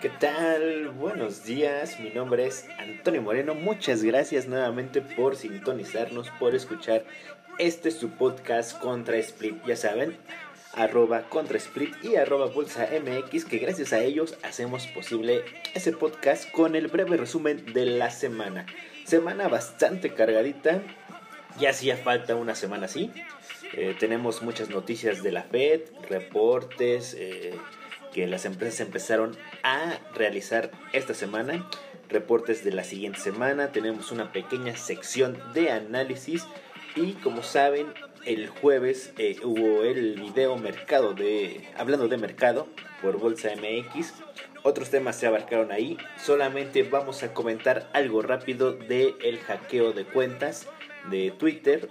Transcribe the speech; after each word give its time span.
¿Qué 0.00 0.08
tal? 0.08 0.88
Buenos 0.88 1.44
días, 1.44 2.00
mi 2.00 2.08
nombre 2.10 2.46
es 2.46 2.66
Antonio 2.78 3.20
Moreno. 3.20 3.54
Muchas 3.54 4.02
gracias 4.02 4.46
nuevamente 4.48 5.02
por 5.02 5.36
sintonizarnos, 5.36 6.30
por 6.38 6.54
escuchar 6.54 7.04
este 7.58 7.90
su 7.90 8.10
podcast 8.10 8.78
Contra 8.78 9.18
Split. 9.18 9.62
Ya 9.66 9.76
saben, 9.76 10.16
arroba 10.72 11.28
Contra 11.28 11.58
Split 11.58 11.94
y 12.02 12.16
arroba 12.16 12.46
Bolsa 12.46 12.88
MX, 12.92 13.44
que 13.44 13.58
gracias 13.58 13.92
a 13.92 14.00
ellos 14.00 14.38
hacemos 14.42 14.86
posible 14.86 15.44
ese 15.74 15.92
podcast 15.92 16.50
con 16.50 16.76
el 16.76 16.88
breve 16.88 17.18
resumen 17.18 17.72
de 17.74 17.84
la 17.84 18.10
semana. 18.10 18.64
Semana 19.04 19.48
bastante 19.48 20.14
cargadita, 20.14 20.80
ya 21.58 21.70
hacía 21.70 21.96
falta 21.96 22.36
una 22.36 22.54
semana 22.54 22.86
así. 22.86 23.10
Eh, 23.74 23.94
tenemos 23.98 24.40
muchas 24.42 24.70
noticias 24.70 25.22
de 25.22 25.32
la 25.32 25.42
Fed, 25.42 25.82
reportes. 26.08 27.14
Eh, 27.18 27.54
que 28.14 28.26
las 28.28 28.46
empresas 28.46 28.80
empezaron 28.80 29.36
a 29.62 29.98
realizar 30.14 30.70
esta 30.92 31.12
semana. 31.12 31.68
Reportes 32.08 32.64
de 32.64 32.70
la 32.70 32.84
siguiente 32.84 33.18
semana. 33.18 33.72
Tenemos 33.72 34.12
una 34.12 34.32
pequeña 34.32 34.76
sección 34.76 35.36
de 35.52 35.70
análisis. 35.70 36.46
Y 36.94 37.14
como 37.14 37.42
saben, 37.42 37.88
el 38.24 38.48
jueves 38.48 39.12
eh, 39.18 39.36
hubo 39.42 39.82
el 39.82 40.20
video 40.20 40.56
mercado 40.56 41.12
de. 41.12 41.68
hablando 41.76 42.06
de 42.08 42.16
mercado 42.16 42.68
por 43.02 43.18
Bolsa 43.18 43.50
MX. 43.56 44.14
Otros 44.62 44.90
temas 44.90 45.16
se 45.16 45.26
abarcaron 45.26 45.72
ahí. 45.72 45.98
Solamente 46.16 46.84
vamos 46.84 47.22
a 47.24 47.34
comentar 47.34 47.90
algo 47.92 48.22
rápido 48.22 48.72
del 48.72 49.16
el 49.22 49.40
hackeo 49.40 49.92
de 49.92 50.04
cuentas 50.04 50.68
de 51.10 51.32
Twitter. 51.32 51.88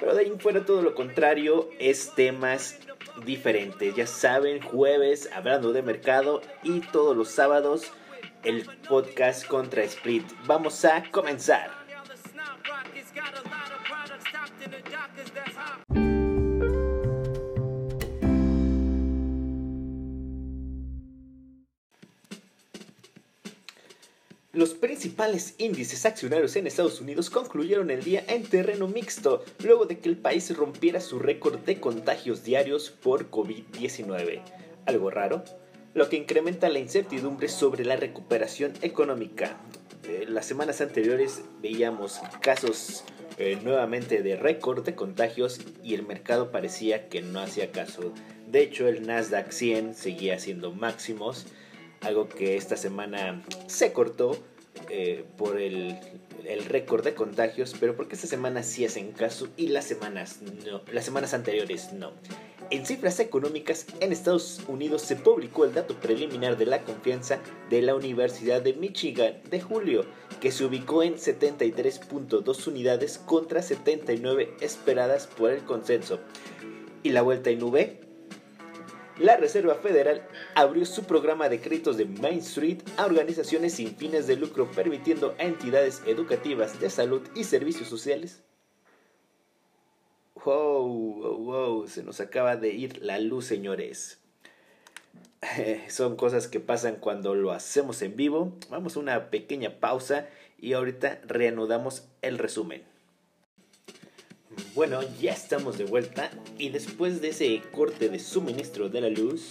Pero 0.00 0.14
de 0.14 0.22
ahí 0.22 0.32
fuera 0.38 0.64
todo 0.64 0.82
lo 0.82 0.94
contrario 0.94 1.68
es 1.78 2.12
temas 2.16 2.78
diferentes. 3.24 3.94
Ya 3.94 4.06
saben, 4.06 4.60
jueves 4.60 5.28
hablando 5.32 5.72
de 5.72 5.82
mercado 5.82 6.42
y 6.62 6.80
todos 6.80 7.16
los 7.16 7.28
sábados 7.28 7.92
el 8.44 8.64
podcast 8.88 9.46
contra 9.46 9.84
Split. 9.84 10.24
Vamos 10.46 10.84
a 10.84 11.02
comenzar. 11.10 11.81
Los 24.54 24.74
principales 24.74 25.54
índices 25.56 26.04
accionarios 26.04 26.56
en 26.56 26.66
Estados 26.66 27.00
Unidos 27.00 27.30
concluyeron 27.30 27.90
el 27.90 28.04
día 28.04 28.22
en 28.28 28.42
terreno 28.42 28.86
mixto, 28.86 29.42
luego 29.64 29.86
de 29.86 29.98
que 29.98 30.10
el 30.10 30.18
país 30.18 30.54
rompiera 30.54 31.00
su 31.00 31.18
récord 31.18 31.60
de 31.60 31.80
contagios 31.80 32.44
diarios 32.44 32.90
por 32.90 33.30
COVID-19. 33.30 34.42
Algo 34.84 35.08
raro, 35.08 35.42
lo 35.94 36.10
que 36.10 36.18
incrementa 36.18 36.68
la 36.68 36.80
incertidumbre 36.80 37.48
sobre 37.48 37.86
la 37.86 37.96
recuperación 37.96 38.74
económica. 38.82 39.56
Eh, 40.06 40.26
las 40.28 40.44
semanas 40.44 40.82
anteriores 40.82 41.40
veíamos 41.62 42.20
casos 42.42 43.04
eh, 43.38 43.58
nuevamente 43.64 44.22
de 44.22 44.36
récord 44.36 44.84
de 44.84 44.94
contagios 44.94 45.62
y 45.82 45.94
el 45.94 46.02
mercado 46.02 46.50
parecía 46.50 47.08
que 47.08 47.22
no 47.22 47.40
hacía 47.40 47.72
caso. 47.72 48.12
De 48.48 48.60
hecho, 48.60 48.86
el 48.86 49.06
Nasdaq 49.06 49.50
100 49.50 49.94
seguía 49.94 50.34
haciendo 50.34 50.72
máximos 50.72 51.46
algo 52.02 52.28
que 52.28 52.56
esta 52.56 52.76
semana 52.76 53.42
se 53.66 53.92
cortó 53.92 54.36
eh, 54.88 55.24
por 55.36 55.60
el, 55.60 55.98
el 56.44 56.64
récord 56.64 57.04
de 57.04 57.14
contagios, 57.14 57.74
pero 57.78 57.96
porque 57.96 58.14
esta 58.14 58.26
semana 58.26 58.62
sí 58.62 58.84
hacen 58.84 59.12
caso 59.12 59.48
y 59.56 59.68
las 59.68 59.84
semanas 59.84 60.40
no, 60.66 60.82
las 60.92 61.04
semanas 61.04 61.34
anteriores 61.34 61.92
no. 61.92 62.12
En 62.70 62.86
cifras 62.86 63.20
económicas, 63.20 63.86
en 64.00 64.12
Estados 64.12 64.60
Unidos 64.66 65.02
se 65.02 65.16
publicó 65.16 65.66
el 65.66 65.74
dato 65.74 65.94
preliminar 66.00 66.56
de 66.56 66.64
la 66.64 66.82
confianza 66.84 67.38
de 67.68 67.82
la 67.82 67.94
Universidad 67.94 68.62
de 68.62 68.72
Michigan 68.72 69.34
de 69.50 69.60
julio, 69.60 70.06
que 70.40 70.50
se 70.50 70.64
ubicó 70.64 71.02
en 71.02 71.16
73.2 71.16 72.66
unidades 72.66 73.18
contra 73.18 73.60
79 73.60 74.54
esperadas 74.60 75.26
por 75.26 75.50
el 75.50 75.64
consenso. 75.64 76.20
Y 77.02 77.10
la 77.10 77.20
vuelta 77.20 77.50
en 77.50 77.62
V 77.62 78.00
la 79.22 79.36
Reserva 79.36 79.76
Federal 79.76 80.26
abrió 80.54 80.84
su 80.84 81.04
programa 81.04 81.48
de 81.48 81.60
créditos 81.60 81.96
de 81.96 82.06
Main 82.06 82.38
Street 82.38 82.82
a 82.96 83.06
organizaciones 83.06 83.74
sin 83.74 83.96
fines 83.96 84.26
de 84.26 84.36
lucro, 84.36 84.70
permitiendo 84.70 85.34
a 85.38 85.44
entidades 85.44 86.02
educativas 86.06 86.80
de 86.80 86.90
salud 86.90 87.22
y 87.34 87.44
servicios 87.44 87.88
sociales. 87.88 88.42
Wow, 90.44 90.88
wow, 90.88 91.36
wow, 91.38 91.88
se 91.88 92.02
nos 92.02 92.20
acaba 92.20 92.56
de 92.56 92.70
ir 92.70 93.00
la 93.00 93.20
luz, 93.20 93.46
señores. 93.46 94.18
Son 95.88 96.16
cosas 96.16 96.48
que 96.48 96.58
pasan 96.58 96.96
cuando 96.96 97.34
lo 97.34 97.52
hacemos 97.52 98.02
en 98.02 98.16
vivo. 98.16 98.58
Vamos 98.70 98.96
a 98.96 99.00
una 99.00 99.30
pequeña 99.30 99.78
pausa 99.78 100.28
y 100.58 100.72
ahorita 100.72 101.20
reanudamos 101.26 102.08
el 102.22 102.38
resumen. 102.38 102.91
Bueno, 104.74 105.00
ya 105.20 105.32
estamos 105.32 105.78
de 105.78 105.84
vuelta 105.84 106.30
y 106.58 106.70
después 106.70 107.20
de 107.20 107.28
ese 107.28 107.62
corte 107.72 108.08
de 108.08 108.18
suministro 108.18 108.88
de 108.88 109.00
la 109.00 109.08
luz, 109.08 109.50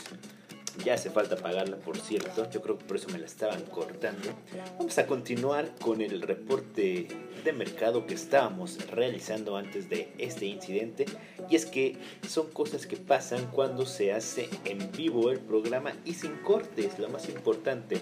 ya 0.84 0.94
hace 0.96 1.10
falta 1.10 1.36
pagarla, 1.36 1.78
por 1.78 1.98
cierto, 1.98 2.50
yo 2.50 2.62
creo 2.62 2.78
que 2.78 2.86
por 2.86 2.98
eso 2.98 3.10
me 3.10 3.20
la 3.20 3.26
estaban 3.26 3.62
cortando. 3.66 4.30
Vamos 4.78 4.98
a 4.98 5.06
continuar 5.06 5.76
con 5.80 6.02
el 6.02 6.22
reporte 6.22 7.08
de 7.44 7.54
mercado 7.54 8.06
que 8.06 8.14
estábamos 8.14 8.78
realizando 8.90 9.58
antes 9.58 9.90
de 9.90 10.14
este 10.18 10.46
incidente 10.46 11.06
y 11.50 11.56
es 11.56 11.66
que 11.66 11.98
son 12.28 12.50
cosas 12.52 12.88
que 12.88 12.98
pasan 12.98 13.48
cuando 13.52 13.86
se 13.86 14.14
hace 14.14 14.50
en 14.66 14.92
vivo 14.92 15.30
el 15.30 15.40
programa 15.40 15.94
y 16.06 16.14
sin 16.14 16.38
cortes, 16.38 16.98
lo 17.00 17.10
más 17.10 17.30
importante. 17.30 18.02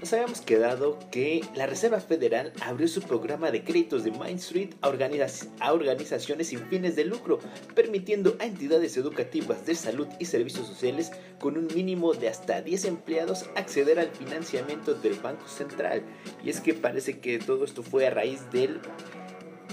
Nos 0.00 0.14
habíamos 0.14 0.40
quedado 0.40 0.98
que 1.10 1.44
la 1.54 1.66
Reserva 1.66 2.00
Federal 2.00 2.54
abrió 2.62 2.88
su 2.88 3.02
programa 3.02 3.50
de 3.50 3.62
créditos 3.62 4.02
de 4.02 4.10
Main 4.10 4.36
Street 4.36 4.70
a, 4.80 4.88
organizaciones 4.88 6.46
sin 6.46 6.60
fines 6.68 6.96
de 6.96 7.04
lucro, 7.04 7.38
permitiendo 7.74 8.34
a 8.40 8.46
entidades 8.46 8.96
educativas 8.96 9.66
de 9.66 9.74
salud 9.74 10.08
y 10.18 10.24
servicios 10.24 10.66
sociales 10.66 11.10
con 11.38 11.58
un 11.58 11.66
mínimo 11.74 12.14
de 12.14 12.30
hasta 12.30 12.62
10 12.62 12.86
empleados 12.86 13.44
acceder 13.56 13.98
al 13.98 14.08
financiamiento 14.08 14.94
del 14.94 15.16
Banco 15.16 15.46
Central. 15.48 16.02
Y 16.42 16.48
es 16.48 16.62
que 16.62 16.72
parece 16.72 17.20
que 17.20 17.38
todo 17.38 17.66
esto 17.66 17.82
fue 17.82 18.06
a 18.06 18.10
raíz 18.10 18.50
del, 18.50 18.80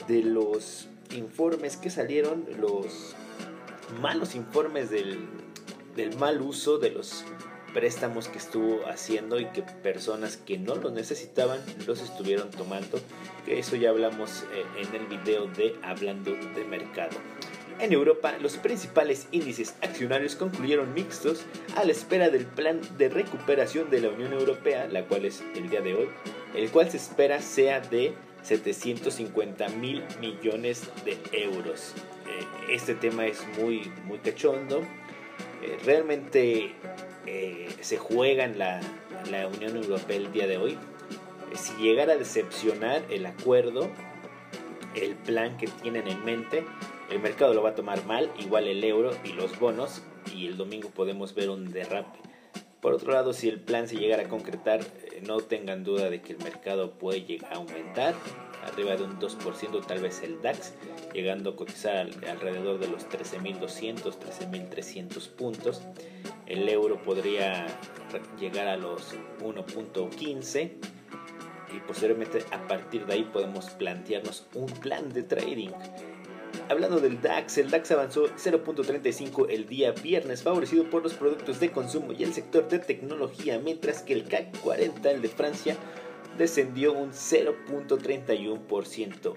de 0.09 0.23
los 0.23 0.89
informes 1.15 1.77
que 1.77 1.89
salieron, 1.89 2.45
los 2.59 3.15
malos 4.01 4.35
informes 4.35 4.89
del, 4.89 5.25
del 5.95 6.17
mal 6.17 6.41
uso 6.41 6.79
de 6.79 6.91
los 6.91 7.23
préstamos 7.77 8.27
que 8.27 8.39
estuvo 8.39 8.87
haciendo 8.87 9.39
y 9.39 9.45
que 9.45 9.61
personas 9.61 10.35
que 10.35 10.57
no 10.57 10.73
los 10.73 10.93
necesitaban 10.93 11.59
los 11.85 12.01
estuvieron 12.01 12.49
tomando, 12.49 12.99
que 13.45 13.59
eso 13.59 13.75
ya 13.75 13.91
hablamos 13.91 14.45
eh, 14.51 14.63
en 14.81 14.95
el 14.99 15.05
video 15.05 15.45
de 15.45 15.75
Hablando 15.83 16.31
de 16.31 16.63
Mercado. 16.63 17.15
En 17.79 17.93
Europa, 17.93 18.33
los 18.41 18.57
principales 18.57 19.27
índices 19.31 19.75
accionarios 19.83 20.35
concluyeron 20.35 20.91
mixtos 20.95 21.45
a 21.75 21.85
la 21.85 21.91
espera 21.91 22.31
del 22.31 22.47
plan 22.47 22.81
de 22.97 23.09
recuperación 23.09 23.91
de 23.91 24.01
la 24.01 24.09
Unión 24.09 24.33
Europea, 24.33 24.87
la 24.87 25.03
cual 25.03 25.25
es 25.25 25.43
el 25.55 25.69
día 25.69 25.81
de 25.81 25.93
hoy, 25.93 26.07
el 26.55 26.71
cual 26.71 26.89
se 26.89 26.97
espera 26.97 27.43
sea 27.43 27.79
de 27.79 28.15
750 28.41 29.69
mil 29.69 30.03
millones 30.19 30.89
de 31.05 31.15
euros. 31.31 31.93
Eh, 32.25 32.73
este 32.73 32.95
tema 32.95 33.27
es 33.27 33.45
muy, 33.59 33.91
muy 34.07 34.17
cachondo. 34.17 34.79
Eh, 35.61 35.77
realmente 35.85 36.73
eh, 37.27 37.67
se 37.81 37.97
juega 37.97 38.45
en 38.45 38.57
la, 38.57 38.79
la, 39.29 39.47
Unión 39.47 39.75
Europea 39.75 40.15
el 40.15 40.31
día 40.31 40.47
de 40.47 40.57
hoy. 40.57 40.71
Eh, 40.71 41.57
si 41.57 41.73
llegara 41.75 42.13
a 42.13 42.17
decepcionar 42.17 43.03
el 43.09 43.25
acuerdo, 43.25 43.89
el 44.95 45.15
plan 45.15 45.57
que 45.57 45.67
tienen 45.67 46.07
en 46.07 46.23
mente, 46.23 46.63
el 47.11 47.19
mercado 47.19 47.53
lo 47.53 47.61
va 47.61 47.71
a 47.71 47.75
tomar 47.75 48.05
mal, 48.05 48.31
igual 48.39 48.67
el 48.67 48.81
euro 48.83 49.11
y 49.25 49.33
los 49.33 49.59
bonos, 49.59 50.01
y 50.33 50.47
el 50.47 50.55
domingo 50.55 50.89
podemos 50.89 51.35
ver 51.35 51.49
un 51.49 51.69
derrape. 51.71 52.17
Por 52.79 52.93
otro 52.93 53.11
lado, 53.11 53.33
si 53.33 53.49
el 53.49 53.59
plan 53.59 53.89
se 53.89 53.97
llegara 53.97 54.23
a 54.23 54.29
concretar, 54.29 54.79
eh, 54.81 55.21
no 55.27 55.41
tengan 55.41 55.83
duda 55.83 56.09
de 56.09 56.21
que 56.21 56.33
el 56.33 56.39
mercado 56.39 56.91
puede 56.91 57.23
llegar 57.23 57.51
a 57.53 57.57
aumentar, 57.57 58.15
arriba 58.63 58.95
de 58.95 59.03
un 59.03 59.19
2%, 59.19 59.85
tal 59.85 60.01
vez 60.01 60.21
el 60.23 60.41
DAX, 60.41 60.73
llegando 61.13 61.51
a 61.51 61.55
cotizar 61.55 62.09
alrededor 62.29 62.79
de 62.79 62.87
los 62.87 63.07
13.200, 63.07 64.17
13.300 64.17 65.29
puntos. 65.29 65.81
El 66.45 66.67
euro 66.69 67.01
podría 67.01 67.67
llegar 68.39 68.67
a 68.67 68.77
los 68.77 69.15
1.15 69.41 70.71
y 71.75 71.79
posteriormente 71.81 72.45
a 72.51 72.67
partir 72.67 73.05
de 73.05 73.13
ahí 73.13 73.23
podemos 73.23 73.69
plantearnos 73.71 74.47
un 74.53 74.67
plan 74.67 75.11
de 75.11 75.23
trading. 75.23 75.71
Hablando 76.69 76.99
del 76.99 77.21
DAX, 77.21 77.57
el 77.59 77.69
DAX 77.69 77.91
avanzó 77.91 78.27
0.35 78.27 79.47
el 79.49 79.67
día 79.67 79.91
viernes, 79.91 80.43
favorecido 80.43 80.89
por 80.89 81.03
los 81.03 81.13
productos 81.13 81.59
de 81.59 81.71
consumo 81.71 82.11
y 82.11 82.23
el 82.23 82.33
sector 82.33 82.67
de 82.67 82.79
tecnología, 82.79 83.59
mientras 83.59 84.01
que 84.01 84.13
el 84.13 84.25
CAC 84.25 84.59
40, 84.59 85.11
el 85.11 85.21
de 85.21 85.29
Francia, 85.29 85.77
descendió 86.37 86.93
un 86.93 87.11
0.31%. 87.11 89.35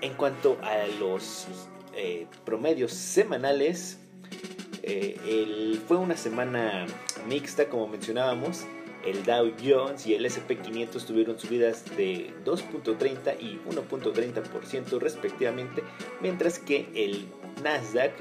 En 0.00 0.14
cuanto 0.14 0.56
a 0.62 0.86
los 0.98 1.46
eh, 1.94 2.26
promedios 2.44 2.92
semanales, 2.92 3.98
eh, 4.82 5.78
fue 5.88 5.96
una 5.96 6.16
semana 6.16 6.86
mixta, 7.28 7.68
como 7.68 7.88
mencionábamos. 7.88 8.64
El 9.04 9.24
Dow 9.24 9.52
Jones 9.62 10.06
y 10.06 10.14
el 10.14 10.24
SP500 10.24 11.04
tuvieron 11.04 11.38
subidas 11.38 11.84
de 11.96 12.32
2.30 12.44 13.38
y 13.38 13.60
1.30% 13.68 14.98
respectivamente, 14.98 15.82
mientras 16.22 16.58
que 16.58 16.88
el 16.94 17.26
Nasdaq, 17.62 18.12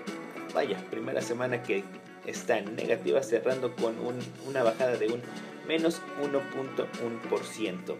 vaya, 0.53 0.77
primera 0.89 1.21
semana 1.21 1.63
que 1.63 1.85
está 2.25 2.59
negativa 2.61 3.21
cerrando 3.23 3.75
con 3.75 3.95
una 4.47 4.63
bajada 4.63 4.97
de 4.97 5.07
un 5.07 5.21
menos 5.67 6.01
1.1%. 6.21 7.95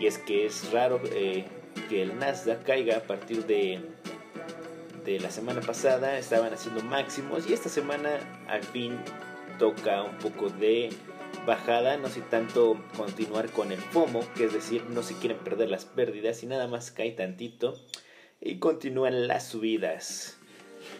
Y 0.00 0.06
es 0.06 0.18
que 0.18 0.46
es 0.46 0.72
raro 0.72 1.00
eh, 1.12 1.44
que 1.88 2.02
el 2.02 2.18
Nasdaq 2.18 2.64
caiga 2.64 2.96
a 2.96 3.00
partir 3.00 3.46
de, 3.46 3.80
de 5.04 5.20
la 5.20 5.30
semana 5.30 5.60
pasada, 5.60 6.18
estaban 6.18 6.52
haciendo 6.52 6.82
máximos 6.82 7.48
y 7.48 7.52
esta 7.52 7.68
semana 7.68 8.18
al 8.48 8.62
fin 8.62 8.98
toca 9.58 10.02
un 10.02 10.18
poco 10.18 10.50
de 10.50 10.90
bajada, 11.46 11.96
no 11.96 12.08
sé 12.08 12.22
tanto 12.22 12.82
continuar 12.96 13.50
con 13.50 13.70
el 13.70 13.78
FOMO, 13.78 14.26
que 14.34 14.44
es 14.44 14.52
decir, 14.52 14.84
no 14.90 15.02
se 15.02 15.14
quieren 15.14 15.38
perder 15.38 15.68
las 15.68 15.84
pérdidas 15.84 16.42
y 16.42 16.46
nada 16.46 16.66
más 16.66 16.90
cae 16.90 17.12
tantito 17.12 17.78
y 18.40 18.58
continúan 18.58 19.28
las 19.28 19.46
subidas. 19.48 20.38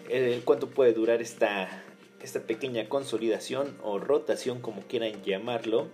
Eh, 0.08 0.40
¿Cuánto 0.44 0.70
puede 0.70 0.92
durar 0.92 1.20
esta, 1.22 1.83
esta 2.24 2.40
pequeña 2.40 2.88
consolidación 2.88 3.76
o 3.82 3.98
rotación, 3.98 4.60
como 4.60 4.82
quieran 4.82 5.22
llamarlo? 5.22 5.88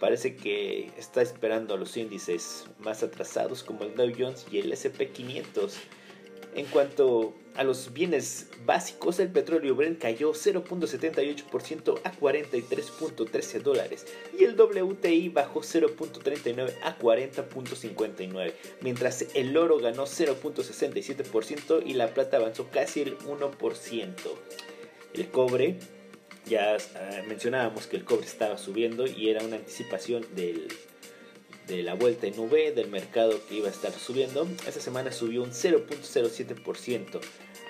Parece 0.00 0.36
que 0.36 0.90
está 0.96 1.22
esperando 1.22 1.74
a 1.74 1.76
los 1.76 1.96
índices 1.96 2.66
más 2.78 3.02
atrasados 3.02 3.62
como 3.62 3.84
el 3.84 3.94
Dow 3.94 4.10
Jones 4.16 4.46
y 4.50 4.58
el 4.58 4.72
SP500 4.72 5.72
en 6.54 6.66
cuanto 6.66 7.34
a 7.54 7.62
los 7.62 7.92
bienes 7.92 8.48
básicos, 8.64 9.20
el 9.20 9.28
petróleo 9.28 9.74
Brent 9.76 10.00
cayó 10.00 10.32
0.78% 10.32 12.00
a 12.02 12.12
43.13 12.12 13.62
dólares 13.62 14.06
y 14.36 14.44
el 14.44 14.56
WTI 14.60 15.28
bajó 15.28 15.60
0.39 15.60 16.74
a 16.82 16.98
40.59, 16.98 18.52
mientras 18.80 19.26
el 19.34 19.56
oro 19.56 19.78
ganó 19.78 20.06
0.67% 20.06 21.82
y 21.86 21.94
la 21.94 22.08
plata 22.14 22.38
avanzó 22.38 22.68
casi 22.70 23.02
el 23.02 23.18
1%. 23.18 24.14
El 25.14 25.30
cobre, 25.30 25.78
ya 26.46 26.76
ah, 26.76 27.22
mencionábamos 27.26 27.86
que 27.86 27.96
el 27.96 28.04
cobre 28.04 28.26
estaba 28.26 28.58
subiendo 28.58 29.06
y 29.06 29.30
era 29.30 29.44
una 29.44 29.56
anticipación 29.56 30.26
del 30.34 30.68
de 31.70 31.82
la 31.84 31.94
vuelta 31.94 32.26
en 32.26 32.38
V 32.38 32.72
del 32.72 32.88
mercado 32.88 33.40
que 33.48 33.54
iba 33.54 33.68
a 33.68 33.70
estar 33.70 33.92
subiendo, 33.92 34.46
esta 34.66 34.80
semana 34.80 35.12
subió 35.12 35.42
un 35.42 35.50
0.07%, 35.50 37.20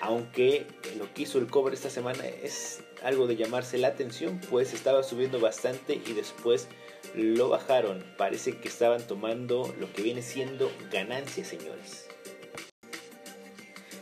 aunque 0.01 0.65
lo 0.97 1.13
que 1.13 1.21
hizo 1.21 1.37
el 1.37 1.47
cobre 1.47 1.75
esta 1.75 1.91
semana 1.91 2.25
es 2.25 2.81
algo 3.03 3.27
de 3.27 3.35
llamarse 3.35 3.77
la 3.77 3.89
atención, 3.89 4.41
pues 4.49 4.73
estaba 4.73 5.03
subiendo 5.03 5.39
bastante 5.39 6.01
y 6.05 6.13
después 6.13 6.67
lo 7.15 7.49
bajaron. 7.49 8.03
Parece 8.17 8.57
que 8.57 8.67
estaban 8.67 9.05
tomando 9.05 9.73
lo 9.79 9.91
que 9.93 10.01
viene 10.01 10.23
siendo 10.23 10.71
ganancias, 10.91 11.47
señores. 11.47 12.10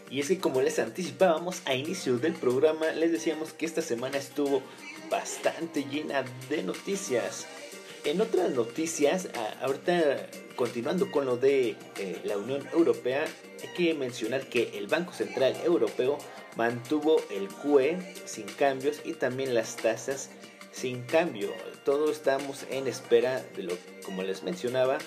Y 0.10 0.20
es 0.20 0.28
que 0.28 0.40
como 0.40 0.62
les 0.62 0.80
anticipábamos 0.80 1.62
a 1.66 1.76
inicio 1.76 2.18
del 2.18 2.34
programa, 2.34 2.92
les 2.92 3.12
decíamos 3.12 3.54
que 3.54 3.66
esta 3.66 3.82
semana 3.82 4.18
estuvo 4.18 4.64
bastante 5.10 5.84
llena 5.84 6.24
de 6.50 6.64
noticias. 6.64 7.46
En 8.06 8.22
otras 8.22 8.52
noticias, 8.52 9.30
ahorita 9.62 10.30
continuando 10.56 11.12
con 11.12 11.26
lo 11.26 11.38
de 11.38 11.76
eh, 11.98 12.22
la 12.24 12.38
Unión 12.38 12.68
Europea, 12.74 13.26
hay 13.62 13.70
que 13.76 13.94
mencionar 13.94 14.48
que 14.48 14.78
el 14.78 14.88
Banco 14.88 15.14
Central 15.14 15.56
Europeo 15.64 16.18
mantuvo 16.56 17.22
el 17.30 17.48
QE 17.48 17.98
sin 18.26 18.46
cambios 18.46 19.02
y 19.06 19.14
también 19.14 19.54
las 19.54 19.76
tasas 19.76 20.30
sin 20.72 21.04
cambio. 21.04 21.54
Todos 21.86 22.12
estamos 22.12 22.66
en 22.70 22.88
espera 22.88 23.44
de 23.56 23.64
lo, 23.64 23.78
como 24.04 24.24
les 24.24 24.44
mencionaba, 24.44 24.98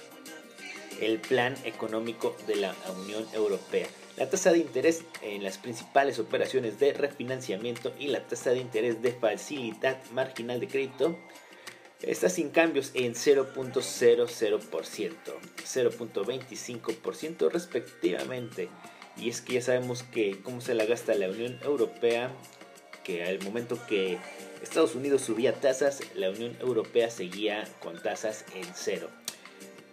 el 1.01 1.19
plan 1.19 1.57
económico 1.65 2.37
de 2.47 2.57
la 2.57 2.75
Unión 3.03 3.27
Europea. 3.33 3.89
La 4.17 4.29
tasa 4.29 4.53
de 4.53 4.59
interés 4.59 5.05
en 5.23 5.43
las 5.43 5.57
principales 5.59 6.19
operaciones 6.19 6.79
de 6.79 6.93
refinanciamiento 6.93 7.95
y 7.99 8.09
la 8.09 8.27
tasa 8.27 8.51
de 8.51 8.59
interés 8.59 9.01
de 9.01 9.13
facilidad 9.13 9.99
marginal 10.13 10.61
de 10.61 10.69
crédito 10.69 11.17
está 12.03 12.29
sin 12.29 12.51
cambios 12.51 12.91
en 12.95 13.15
0.00%, 13.15 15.09
0.25% 15.65 17.51
respectivamente. 17.51 18.69
Y 19.17 19.31
es 19.31 19.41
que 19.41 19.55
ya 19.55 19.63
sabemos 19.63 20.03
que 20.03 20.43
cómo 20.43 20.61
se 20.61 20.75
la 20.75 20.85
gasta 20.85 21.15
la 21.15 21.31
Unión 21.31 21.59
Europea, 21.63 22.31
que 23.05 23.25
al 23.25 23.43
momento 23.43 23.79
que 23.87 24.19
Estados 24.63 24.95
Unidos 24.95 25.23
subía 25.23 25.55
tasas, 25.55 26.03
la 26.15 26.29
Unión 26.31 26.57
Europea 26.61 27.11
seguía 27.11 27.67
con 27.81 28.01
tasas 28.01 28.45
en 28.55 28.65
cero. 28.75 29.09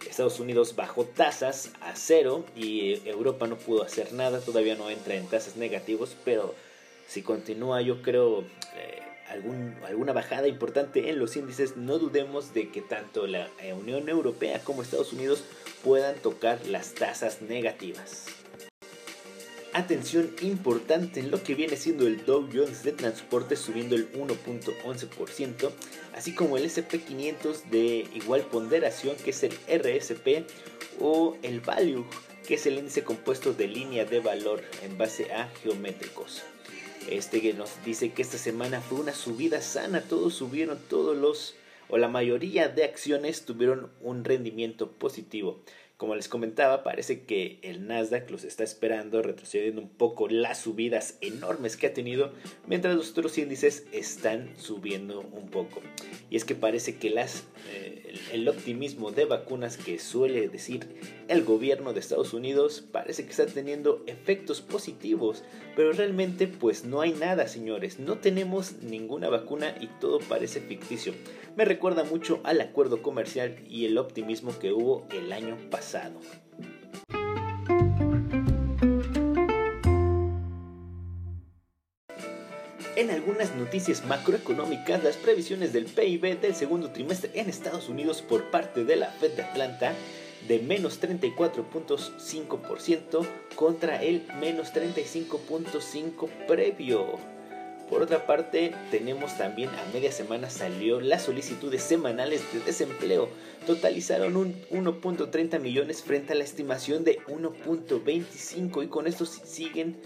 Estados 0.08 0.40
Unidos 0.40 0.74
bajó 0.76 1.04
tasas 1.04 1.72
a 1.80 1.94
cero 1.94 2.44
y 2.56 3.06
Europa 3.08 3.46
no 3.46 3.56
pudo 3.56 3.82
hacer 3.82 4.12
nada, 4.12 4.40
todavía 4.40 4.74
no 4.74 4.90
entra 4.90 5.14
en 5.14 5.26
tasas 5.26 5.56
negativos, 5.56 6.16
pero 6.24 6.54
si 7.06 7.22
continúa 7.22 7.82
yo 7.82 8.02
creo... 8.02 8.42
Eh, 8.76 9.00
alguna 9.30 10.12
bajada 10.12 10.48
importante 10.48 11.08
en 11.08 11.20
los 11.20 11.36
índices, 11.36 11.76
no 11.76 11.98
dudemos 11.98 12.52
de 12.52 12.70
que 12.70 12.82
tanto 12.82 13.28
la 13.28 13.48
Unión 13.78 14.08
Europea 14.08 14.60
como 14.64 14.82
Estados 14.82 15.12
Unidos 15.12 15.44
puedan 15.84 16.16
tocar 16.16 16.66
las 16.66 16.94
tasas 16.94 17.40
negativas. 17.40 18.26
Atención 19.72 20.34
importante 20.42 21.20
en 21.20 21.30
lo 21.30 21.44
que 21.44 21.54
viene 21.54 21.76
siendo 21.76 22.08
el 22.08 22.24
Dow 22.24 22.48
Jones 22.52 22.82
de 22.82 22.90
transporte 22.90 23.54
subiendo 23.54 23.94
el 23.94 24.12
1.11%, 24.12 25.70
así 26.12 26.34
como 26.34 26.56
el 26.56 26.64
SP500 26.64 27.70
de 27.70 28.08
igual 28.12 28.42
ponderación 28.42 29.14
que 29.24 29.30
es 29.30 29.44
el 29.44 29.52
RSP 29.68 30.44
o 30.98 31.36
el 31.42 31.60
Value, 31.60 32.04
que 32.48 32.54
es 32.54 32.66
el 32.66 32.78
índice 32.78 33.04
compuesto 33.04 33.52
de 33.52 33.68
línea 33.68 34.04
de 34.04 34.18
valor 34.18 34.60
en 34.82 34.98
base 34.98 35.32
a 35.32 35.48
geométricos. 35.62 36.42
Este 37.08 37.40
que 37.40 37.54
nos 37.54 37.70
dice 37.84 38.10
que 38.10 38.22
esta 38.22 38.38
semana 38.38 38.80
fue 38.80 38.98
una 38.98 39.14
subida 39.14 39.62
sana, 39.62 40.00
todos 40.00 40.34
subieron, 40.34 40.80
todos 40.88 41.16
los 41.16 41.54
o 41.90 41.98
la 41.98 42.08
mayoría 42.08 42.68
de 42.68 42.84
acciones 42.84 43.44
tuvieron 43.44 43.90
un 44.00 44.24
rendimiento 44.24 44.90
positivo. 44.92 45.60
Como 46.00 46.14
les 46.14 46.28
comentaba, 46.28 46.82
parece 46.82 47.24
que 47.24 47.58
el 47.60 47.86
Nasdaq 47.86 48.30
los 48.30 48.44
está 48.44 48.64
esperando, 48.64 49.20
retrocediendo 49.20 49.82
un 49.82 49.90
poco 49.90 50.28
las 50.28 50.60
subidas 50.60 51.18
enormes 51.20 51.76
que 51.76 51.88
ha 51.88 51.92
tenido, 51.92 52.32
mientras 52.66 52.96
los 52.96 53.10
otros 53.10 53.36
índices 53.36 53.84
están 53.92 54.48
subiendo 54.56 55.20
un 55.20 55.50
poco. 55.50 55.82
Y 56.30 56.36
es 56.36 56.46
que 56.46 56.54
parece 56.54 56.96
que 56.96 57.08
eh, 57.08 58.14
el 58.32 58.48
optimismo 58.48 59.10
de 59.12 59.26
vacunas 59.26 59.76
que 59.76 59.98
suele 59.98 60.48
decir 60.48 60.88
el 61.28 61.44
gobierno 61.44 61.92
de 61.92 62.00
Estados 62.00 62.32
Unidos 62.32 62.82
parece 62.90 63.24
que 63.24 63.30
está 63.32 63.44
teniendo 63.44 64.02
efectos 64.06 64.62
positivos, 64.62 65.44
pero 65.76 65.92
realmente 65.92 66.48
pues 66.48 66.84
no 66.86 67.02
hay 67.02 67.12
nada, 67.12 67.46
señores. 67.46 67.98
No 67.98 68.16
tenemos 68.16 68.80
ninguna 68.80 69.28
vacuna 69.28 69.74
y 69.78 69.88
todo 70.00 70.18
parece 70.18 70.62
ficticio. 70.62 71.12
Me 71.56 71.66
recuerda 71.66 72.04
mucho 72.04 72.40
al 72.42 72.62
acuerdo 72.62 73.02
comercial 73.02 73.56
y 73.68 73.84
el 73.84 73.98
optimismo 73.98 74.58
que 74.58 74.72
hubo 74.72 75.06
el 75.12 75.30
año 75.30 75.58
pasado. 75.68 75.89
En 82.96 83.10
algunas 83.10 83.54
noticias 83.56 84.04
macroeconómicas, 84.04 85.02
las 85.02 85.16
previsiones 85.16 85.72
del 85.72 85.86
PIB 85.86 86.38
del 86.40 86.54
segundo 86.54 86.90
trimestre 86.90 87.32
en 87.34 87.48
Estados 87.48 87.88
Unidos 87.88 88.22
por 88.22 88.50
parte 88.50 88.84
de 88.84 88.94
la 88.96 89.06
Fed 89.06 89.32
de 89.32 89.42
Atlanta 89.42 89.94
de 90.46 90.60
menos 90.60 91.00
34.5% 91.00 93.26
contra 93.56 94.00
el 94.02 94.26
menos 94.38 94.72
35.5% 94.72 96.28
previo. 96.46 97.39
Por 97.90 98.02
otra 98.02 98.24
parte, 98.24 98.72
tenemos 98.92 99.36
también 99.36 99.68
a 99.70 99.92
media 99.92 100.12
semana 100.12 100.48
salió 100.48 101.00
las 101.00 101.24
solicitudes 101.24 101.82
semanales 101.82 102.40
de 102.52 102.60
desempleo. 102.60 103.28
Totalizaron 103.66 104.36
un 104.36 104.54
1.30 104.70 105.58
millones 105.58 106.00
frente 106.00 106.32
a 106.32 106.36
la 106.36 106.44
estimación 106.44 107.02
de 107.02 107.18
1.25 107.26 108.84
y 108.84 108.86
con 108.86 109.08
esto 109.08 109.26
siguen 109.26 109.96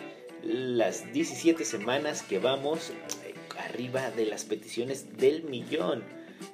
las 0.42 1.12
17 1.12 1.62
semanas 1.66 2.22
que 2.22 2.38
vamos 2.38 2.90
eh, 2.90 3.34
arriba 3.58 4.10
de 4.10 4.24
las 4.24 4.44
peticiones 4.44 5.18
del 5.18 5.44
millón. 5.44 6.02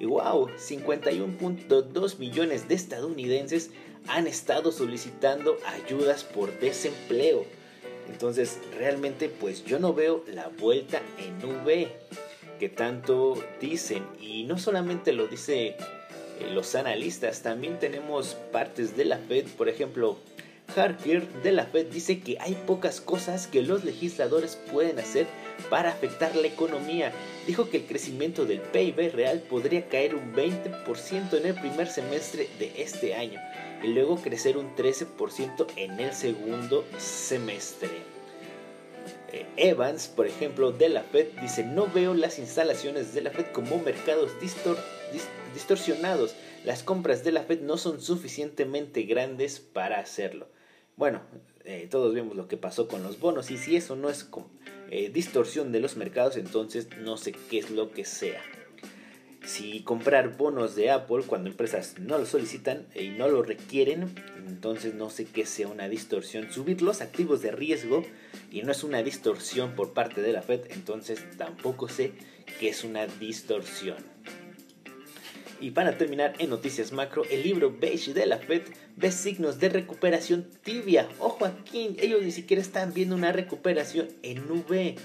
Y 0.00 0.06
wow, 0.06 0.48
51.2 0.48 2.18
millones 2.18 2.66
de 2.66 2.74
estadounidenses 2.74 3.70
han 4.08 4.26
estado 4.26 4.72
solicitando 4.72 5.58
ayudas 5.64 6.24
por 6.24 6.58
desempleo. 6.58 7.44
Entonces, 8.12 8.58
realmente, 8.76 9.28
pues 9.28 9.64
yo 9.64 9.78
no 9.78 9.94
veo 9.94 10.24
la 10.26 10.48
vuelta 10.48 11.00
en 11.18 11.44
V 11.64 11.88
que 12.58 12.68
tanto 12.68 13.42
dicen. 13.60 14.04
Y 14.20 14.44
no 14.44 14.58
solamente 14.58 15.12
lo 15.12 15.26
dice 15.26 15.68
eh, 15.68 15.76
los 16.52 16.74
analistas, 16.74 17.42
también 17.42 17.78
tenemos 17.78 18.36
partes 18.52 18.96
de 18.96 19.06
la 19.06 19.18
Fed, 19.18 19.46
por 19.56 19.68
ejemplo, 19.68 20.18
Harker 20.76 21.26
de 21.42 21.52
la 21.52 21.66
Fed 21.66 21.86
dice 21.86 22.20
que 22.20 22.38
hay 22.40 22.54
pocas 22.66 23.00
cosas 23.00 23.46
que 23.46 23.62
los 23.62 23.84
legisladores 23.84 24.56
pueden 24.70 24.98
hacer 24.98 25.26
para 25.68 25.90
afectar 25.90 26.34
la 26.36 26.46
economía. 26.46 27.12
Dijo 27.46 27.68
que 27.68 27.78
el 27.78 27.86
crecimiento 27.86 28.46
del 28.46 28.60
PIB 28.60 29.12
real 29.12 29.40
podría 29.40 29.88
caer 29.88 30.14
un 30.14 30.34
20% 30.34 31.36
en 31.36 31.46
el 31.46 31.54
primer 31.54 31.88
semestre 31.88 32.48
de 32.58 32.72
este 32.82 33.14
año 33.14 33.40
y 33.82 33.88
luego 33.88 34.16
crecer 34.16 34.56
un 34.56 34.74
13% 34.76 35.66
en 35.76 36.00
el 36.00 36.12
segundo 36.12 36.84
semestre. 36.98 37.88
Eh, 39.32 39.46
Evans, 39.56 40.08
por 40.08 40.26
ejemplo, 40.26 40.72
de 40.72 40.88
la 40.88 41.02
Fed, 41.02 41.28
dice, 41.40 41.64
no 41.64 41.86
veo 41.86 42.14
las 42.14 42.38
instalaciones 42.38 43.14
de 43.14 43.22
la 43.22 43.30
Fed 43.30 43.46
como 43.52 43.78
mercados 43.78 44.32
distorsionados. 45.54 46.34
Las 46.64 46.82
compras 46.82 47.22
de 47.24 47.32
la 47.32 47.42
Fed 47.42 47.60
no 47.60 47.78
son 47.78 48.00
suficientemente 48.00 49.02
grandes 49.02 49.60
para 49.60 50.00
hacerlo. 50.00 50.48
Bueno, 51.00 51.22
eh, 51.64 51.88
todos 51.90 52.12
vemos 52.12 52.36
lo 52.36 52.46
que 52.46 52.58
pasó 52.58 52.86
con 52.86 53.02
los 53.02 53.18
bonos 53.18 53.50
y 53.50 53.56
si 53.56 53.74
eso 53.74 53.96
no 53.96 54.10
es 54.10 54.28
eh, 54.90 55.08
distorsión 55.08 55.72
de 55.72 55.80
los 55.80 55.96
mercados, 55.96 56.36
entonces 56.36 56.88
no 56.98 57.16
sé 57.16 57.32
qué 57.32 57.58
es 57.58 57.70
lo 57.70 57.90
que 57.90 58.04
sea. 58.04 58.42
Si 59.42 59.80
comprar 59.80 60.36
bonos 60.36 60.76
de 60.76 60.90
Apple 60.90 61.22
cuando 61.26 61.48
empresas 61.48 61.94
no 61.98 62.18
lo 62.18 62.26
solicitan 62.26 62.86
y 62.94 63.08
no 63.08 63.28
lo 63.28 63.42
requieren, 63.42 64.14
entonces 64.46 64.92
no 64.92 65.08
sé 65.08 65.24
qué 65.24 65.46
sea 65.46 65.68
una 65.68 65.88
distorsión. 65.88 66.52
Subir 66.52 66.82
los 66.82 67.00
activos 67.00 67.40
de 67.40 67.52
riesgo 67.52 68.04
y 68.52 68.60
no 68.60 68.70
es 68.70 68.84
una 68.84 69.02
distorsión 69.02 69.74
por 69.76 69.94
parte 69.94 70.20
de 70.20 70.34
la 70.34 70.42
Fed, 70.42 70.70
entonces 70.70 71.24
tampoco 71.38 71.88
sé 71.88 72.12
qué 72.58 72.68
es 72.68 72.84
una 72.84 73.06
distorsión. 73.06 73.96
Y 75.60 75.72
para 75.72 75.98
terminar 75.98 76.34
en 76.38 76.48
noticias 76.48 76.90
macro, 76.90 77.24
el 77.30 77.42
libro 77.42 77.76
Beige 77.78 78.14
de 78.14 78.24
la 78.24 78.38
Fed 78.38 78.62
ve 78.96 79.12
signos 79.12 79.60
de 79.60 79.68
recuperación 79.68 80.48
tibia. 80.64 81.06
Ojo 81.18 81.44
aquí, 81.44 81.96
ellos 81.98 82.22
ni 82.22 82.30
siquiera 82.30 82.62
están 82.62 82.94
viendo 82.94 83.14
una 83.14 83.30
recuperación 83.30 84.08
en 84.22 84.50
V. 84.50 84.96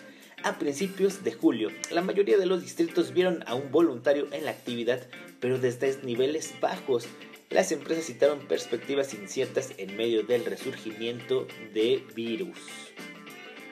A 0.44 0.58
principios 0.58 1.24
de 1.26 1.34
julio, 1.34 1.72
la 1.92 2.02
mayoría 2.02 2.38
de 2.38 2.46
los 2.46 2.62
distritos 2.62 3.14
vieron 3.14 3.44
a 3.48 3.56
un 3.56 3.70
voluntario 3.70 4.28
en 4.32 4.46
la 4.46 4.52
actividad, 4.52 5.06
pero 5.42 5.60
desde 5.60 5.98
niveles 6.04 6.54
bajos. 6.62 7.06
Las 7.50 7.74
empresas 7.74 8.06
citaron 8.06 8.40
perspectivas 8.48 9.14
inciertas 9.14 9.74
en 9.78 9.98
medio 9.98 10.24
del 10.24 10.46
resurgimiento 10.46 11.48
de 11.74 12.02
virus. 12.16 12.58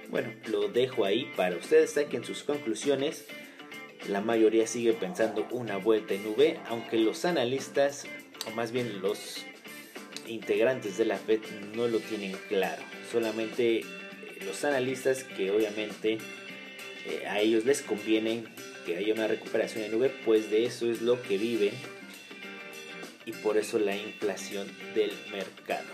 Bueno, 0.10 0.34
lo 0.48 0.68
dejo 0.68 1.06
ahí 1.06 1.32
para 1.38 1.56
ustedes, 1.56 1.92
saquen 1.92 2.25
sus 2.25 2.44
conclusiones 2.44 3.25
la 4.08 4.22
mayoría 4.22 4.68
sigue 4.68 4.94
pensando 4.94 5.48
una 5.52 5.78
vuelta 5.78 6.14
en 6.14 6.26
V, 6.28 6.60
aunque 6.68 6.98
los 6.98 7.26
analistas, 7.26 8.06
o 8.48 8.52
más 8.52 8.72
bien 8.72 9.02
los 9.02 9.46
integrantes 10.28 10.98
de 10.98 11.06
la 11.06 11.18
Fed, 11.18 11.42
no 11.76 11.88
lo 11.88 12.00
tienen 12.00 12.36
claro. 12.50 12.82
Solamente 13.12 13.80
eh, 13.80 13.86
los 14.46 14.64
analistas 14.66 15.24
que 15.24 15.52
obviamente 15.52 16.18
eh, 17.06 17.26
a 17.28 17.40
ellos 17.40 17.66
les 17.66 17.82
conviene 17.82 18.46
que 18.86 18.98
haya 18.98 19.14
una 19.14 19.28
recuperación 19.28 19.84
en 19.84 19.96
V, 19.96 20.10
pues 20.26 20.50
de 20.50 20.66
eso 20.66 20.90
es 20.90 21.02
lo 21.02 21.22
que 21.22 21.38
viven 21.38 21.74
y 23.26 23.32
por 23.32 23.58
eso 23.58 23.80
la 23.80 23.96
inflación 23.96 24.68
del 24.94 25.12
mercado. 25.32 25.88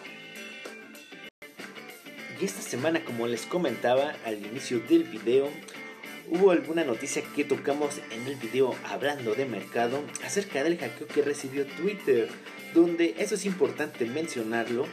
Y 2.42 2.46
esta 2.46 2.62
semana, 2.62 3.04
como 3.04 3.28
les 3.28 3.46
comentaba 3.46 4.16
al 4.26 4.46
inicio 4.46 4.80
del 4.80 5.04
video, 5.04 5.50
hubo 6.32 6.52
alguna 6.52 6.84
noticia 6.84 7.24
que 7.36 7.44
tocamos 7.44 8.00
en 8.12 8.28
el 8.28 8.36
video 8.36 8.76
hablando 8.86 9.36
de 9.36 9.46
mercado 9.46 10.02
acerca 10.24 10.64
del 10.64 10.78
hackeo 10.78 11.08
que 11.08 11.22
recibió 11.22 11.66
Twitter, 11.66 12.30
donde 12.74 13.16
eso 13.18 13.36
es 13.36 13.46
importante 13.46 14.06
mencionarlo 14.06 14.86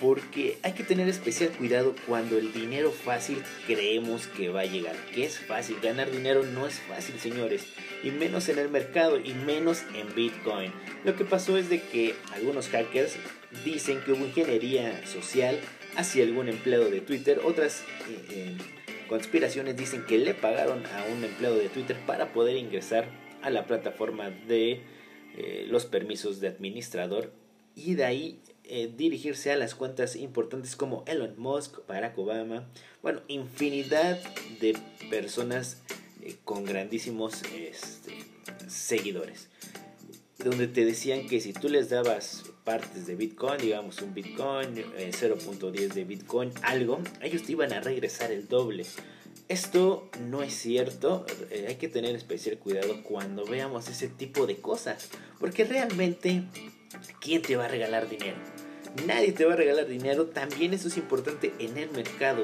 porque 0.00 0.58
hay 0.64 0.72
que 0.72 0.82
tener 0.82 1.08
especial 1.08 1.50
cuidado 1.50 1.94
cuando 2.08 2.36
el 2.36 2.52
dinero 2.52 2.90
fácil 2.90 3.40
creemos 3.66 4.26
que 4.26 4.48
va 4.48 4.62
a 4.62 4.66
llegar. 4.66 4.96
Que 5.14 5.24
es 5.24 5.38
fácil, 5.38 5.76
ganar 5.80 6.10
dinero 6.10 6.42
no 6.42 6.66
es 6.66 6.80
fácil, 6.80 7.20
señores, 7.20 7.66
y 8.02 8.10
menos 8.10 8.48
en 8.48 8.58
el 8.58 8.68
mercado 8.68 9.20
y 9.20 9.32
menos 9.32 9.82
en 9.94 10.12
Bitcoin. 10.12 10.72
Lo 11.04 11.14
que 11.14 11.24
pasó 11.24 11.56
es 11.56 11.68
de 11.68 11.80
que 11.80 12.16
algunos 12.34 12.68
hackers 12.68 13.14
dicen 13.64 14.00
que 14.00 14.12
hubo 14.12 14.24
ingeniería 14.26 15.06
social 15.06 15.60
hacia 15.94 16.24
algún 16.24 16.48
empleado 16.48 16.90
de 16.90 17.00
Twitter, 17.00 17.40
otras 17.44 17.82
eh, 18.08 18.26
eh, 18.30 18.56
conspiraciones 19.08 19.76
dicen 19.76 20.04
que 20.06 20.18
le 20.18 20.34
pagaron 20.34 20.84
a 20.86 21.04
un 21.12 21.24
empleado 21.24 21.56
de 21.56 21.68
Twitter 21.68 21.96
para 22.06 22.32
poder 22.32 22.56
ingresar 22.56 23.08
a 23.42 23.50
la 23.50 23.66
plataforma 23.66 24.30
de 24.30 24.80
eh, 25.36 25.66
los 25.68 25.86
permisos 25.86 26.40
de 26.40 26.48
administrador 26.48 27.32
y 27.74 27.94
de 27.94 28.04
ahí 28.04 28.40
eh, 28.64 28.92
dirigirse 28.96 29.50
a 29.50 29.56
las 29.56 29.74
cuentas 29.74 30.16
importantes 30.16 30.76
como 30.76 31.04
Elon 31.06 31.34
Musk, 31.36 31.86
Barack 31.86 32.16
Obama, 32.18 32.68
bueno, 33.02 33.22
infinidad 33.28 34.18
de 34.60 34.76
personas 35.10 35.82
eh, 36.22 36.36
con 36.44 36.64
grandísimos 36.64 37.42
este, 37.54 38.12
seguidores. 38.68 39.48
Donde 40.38 40.68
te 40.68 40.84
decían 40.84 41.26
que 41.26 41.40
si 41.40 41.52
tú 41.52 41.68
les 41.68 41.90
dabas 41.90 42.44
partes 42.64 43.06
de 43.06 43.16
Bitcoin, 43.16 43.60
digamos 43.60 44.00
un 44.02 44.14
Bitcoin, 44.14 44.74
0.10 44.74 45.74
eh, 45.74 45.88
de 45.88 46.04
Bitcoin, 46.04 46.52
algo, 46.62 47.00
ellos 47.20 47.42
te 47.42 47.52
iban 47.52 47.72
a 47.72 47.80
regresar 47.80 48.30
el 48.30 48.48
doble. 48.48 48.86
Esto 49.48 50.08
no 50.30 50.42
es 50.42 50.54
cierto, 50.54 51.26
eh, 51.50 51.66
hay 51.68 51.74
que 51.76 51.88
tener 51.88 52.14
especial 52.14 52.58
cuidado 52.58 53.02
cuando 53.02 53.44
veamos 53.44 53.88
ese 53.88 54.08
tipo 54.08 54.46
de 54.46 54.56
cosas, 54.56 55.08
porque 55.38 55.64
realmente, 55.64 56.44
¿quién 57.20 57.42
te 57.42 57.56
va 57.56 57.64
a 57.64 57.68
regalar 57.68 58.08
dinero? 58.08 58.36
Nadie 59.06 59.32
te 59.32 59.44
va 59.44 59.54
a 59.54 59.56
regalar 59.56 59.86
dinero, 59.86 60.26
también 60.26 60.72
eso 60.74 60.88
es 60.88 60.96
importante 60.96 61.52
en 61.58 61.76
el 61.78 61.90
mercado. 61.90 62.42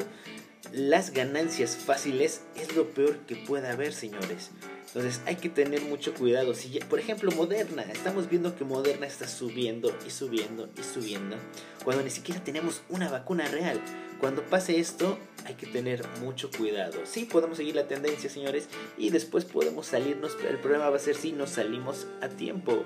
Las 0.72 1.12
ganancias 1.12 1.76
fáciles 1.76 2.42
es 2.56 2.74
lo 2.74 2.88
peor 2.90 3.18
que 3.26 3.36
pueda 3.36 3.72
haber, 3.72 3.92
señores. 3.92 4.50
Entonces 4.88 5.20
hay 5.26 5.36
que 5.36 5.50
tener 5.50 5.82
mucho 5.82 6.14
cuidado. 6.14 6.54
Por 6.88 6.98
ejemplo, 6.98 7.30
Moderna, 7.32 7.82
estamos 7.82 8.28
viendo 8.28 8.56
que 8.56 8.64
Moderna 8.64 9.06
está 9.06 9.28
subiendo 9.28 9.94
y 10.06 10.10
subiendo 10.10 10.68
y 10.78 10.82
subiendo, 10.82 11.36
cuando 11.84 12.02
ni 12.02 12.10
siquiera 12.10 12.42
tenemos 12.42 12.82
una 12.88 13.10
vacuna 13.10 13.46
real. 13.48 13.80
Cuando 14.18 14.42
pase 14.42 14.80
esto, 14.80 15.18
hay 15.44 15.54
que 15.54 15.66
tener 15.66 16.04
mucho 16.20 16.50
cuidado. 16.50 16.98
Sí, 17.04 17.26
podemos 17.26 17.58
seguir 17.58 17.76
la 17.76 17.86
tendencia, 17.86 18.28
señores, 18.28 18.68
y 18.96 19.10
después 19.10 19.44
podemos 19.44 19.86
salirnos, 19.86 20.34
pero 20.36 20.50
el 20.50 20.58
problema 20.58 20.88
va 20.90 20.96
a 20.96 21.00
ser 21.00 21.14
si 21.14 21.32
nos 21.32 21.50
salimos 21.50 22.06
a 22.20 22.28
tiempo. 22.28 22.84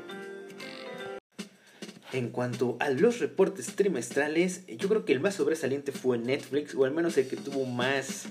En 2.12 2.28
cuanto 2.28 2.76
a 2.80 2.90
los 2.90 3.20
reportes 3.20 3.74
trimestrales, 3.74 4.66
yo 4.66 4.88
creo 4.88 5.06
que 5.06 5.14
el 5.14 5.20
más 5.20 5.36
sobresaliente 5.36 5.92
fue 5.92 6.18
Netflix, 6.18 6.74
o 6.74 6.84
al 6.84 6.90
menos 6.90 7.16
el 7.16 7.26
que 7.28 7.36
tuvo 7.36 7.64
más 7.64 8.26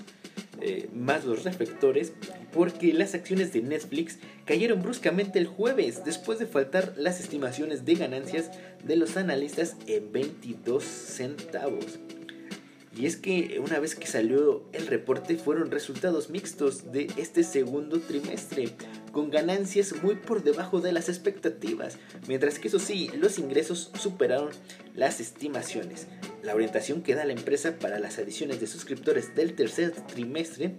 eh, 0.60 0.88
más 0.94 1.24
los 1.24 1.44
reflectores 1.44 2.12
porque 2.52 2.92
las 2.92 3.14
acciones 3.14 3.52
de 3.52 3.62
Netflix 3.62 4.18
cayeron 4.44 4.82
bruscamente 4.82 5.38
el 5.38 5.46
jueves 5.46 6.04
después 6.04 6.38
de 6.38 6.46
faltar 6.46 6.94
las 6.96 7.20
estimaciones 7.20 7.84
de 7.84 7.94
ganancias 7.94 8.50
de 8.84 8.96
los 8.96 9.16
analistas 9.16 9.76
en 9.86 10.12
22 10.12 10.84
centavos. 10.84 11.98
Y 12.94 13.06
es 13.06 13.16
que 13.16 13.58
una 13.64 13.78
vez 13.78 13.94
que 13.94 14.06
salió 14.06 14.64
el 14.72 14.86
reporte 14.86 15.36
fueron 15.36 15.70
resultados 15.70 16.28
mixtos 16.28 16.92
de 16.92 17.10
este 17.16 17.42
segundo 17.42 18.00
trimestre, 18.00 18.68
con 19.12 19.30
ganancias 19.30 20.02
muy 20.02 20.16
por 20.16 20.42
debajo 20.42 20.80
de 20.80 20.92
las 20.92 21.08
expectativas, 21.08 21.98
mientras 22.26 22.58
que 22.58 22.68
eso 22.68 22.78
sí, 22.78 23.10
los 23.14 23.38
ingresos 23.38 23.90
superaron 23.94 24.50
las 24.94 25.20
estimaciones. 25.20 26.08
La 26.42 26.54
orientación 26.54 27.02
que 27.02 27.14
da 27.14 27.24
la 27.24 27.32
empresa 27.32 27.76
para 27.78 27.98
las 27.98 28.18
adiciones 28.18 28.60
de 28.60 28.66
suscriptores 28.66 29.34
del 29.36 29.54
tercer 29.54 29.92
trimestre 29.92 30.74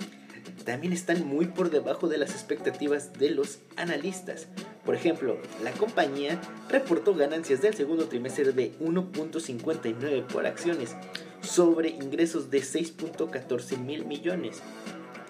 también 0.66 0.94
están 0.94 1.26
muy 1.26 1.48
por 1.48 1.70
debajo 1.70 2.08
de 2.08 2.18
las 2.18 2.32
expectativas 2.32 3.14
de 3.14 3.30
los 3.30 3.60
analistas. 3.76 4.48
Por 4.86 4.96
ejemplo, 4.96 5.38
la 5.64 5.72
compañía 5.72 6.42
reportó 6.70 7.16
ganancias 7.16 7.62
del 7.62 7.74
segundo 7.74 8.08
trimestre 8.08 8.52
de 8.52 8.78
1.59 8.80 10.28
por 10.28 10.46
acciones 10.46 10.96
sobre 11.42 11.90
ingresos 11.90 12.50
de 12.50 12.60
6.14 12.62 13.78
mil 13.78 14.06
millones. 14.06 14.62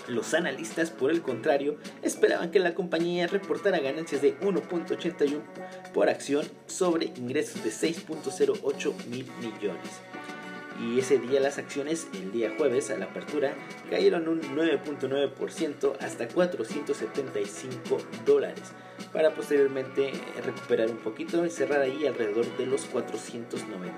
Los 0.07 0.33
analistas, 0.33 0.89
por 0.89 1.11
el 1.11 1.21
contrario, 1.21 1.77
esperaban 2.01 2.51
que 2.51 2.59
la 2.59 2.75
compañía 2.75 3.27
reportara 3.27 3.79
ganancias 3.79 4.21
de 4.21 4.37
1.81 4.39 5.41
por 5.93 6.09
acción 6.09 6.45
sobre 6.67 7.05
ingresos 7.05 7.63
de 7.63 7.69
6.08 7.69 9.05
mil 9.05 9.25
millones 9.39 10.01
y 10.79 10.99
ese 10.99 11.19
día 11.19 11.39
las 11.39 11.57
acciones, 11.57 12.07
el 12.13 12.31
día 12.31 12.53
jueves 12.57 12.89
a 12.89 12.97
la 12.97 13.05
apertura, 13.05 13.53
cayeron 13.89 14.27
un 14.27 14.41
9.9% 14.41 15.97
hasta 15.99 16.27
475 16.27 17.97
dólares, 18.25 18.71
para 19.11 19.33
posteriormente 19.33 20.11
recuperar 20.43 20.89
un 20.89 20.97
poquito 20.97 21.45
y 21.45 21.49
cerrar 21.49 21.81
ahí 21.81 22.07
alrededor 22.07 22.45
de 22.57 22.65
los 22.65 22.85
490. 22.85 23.93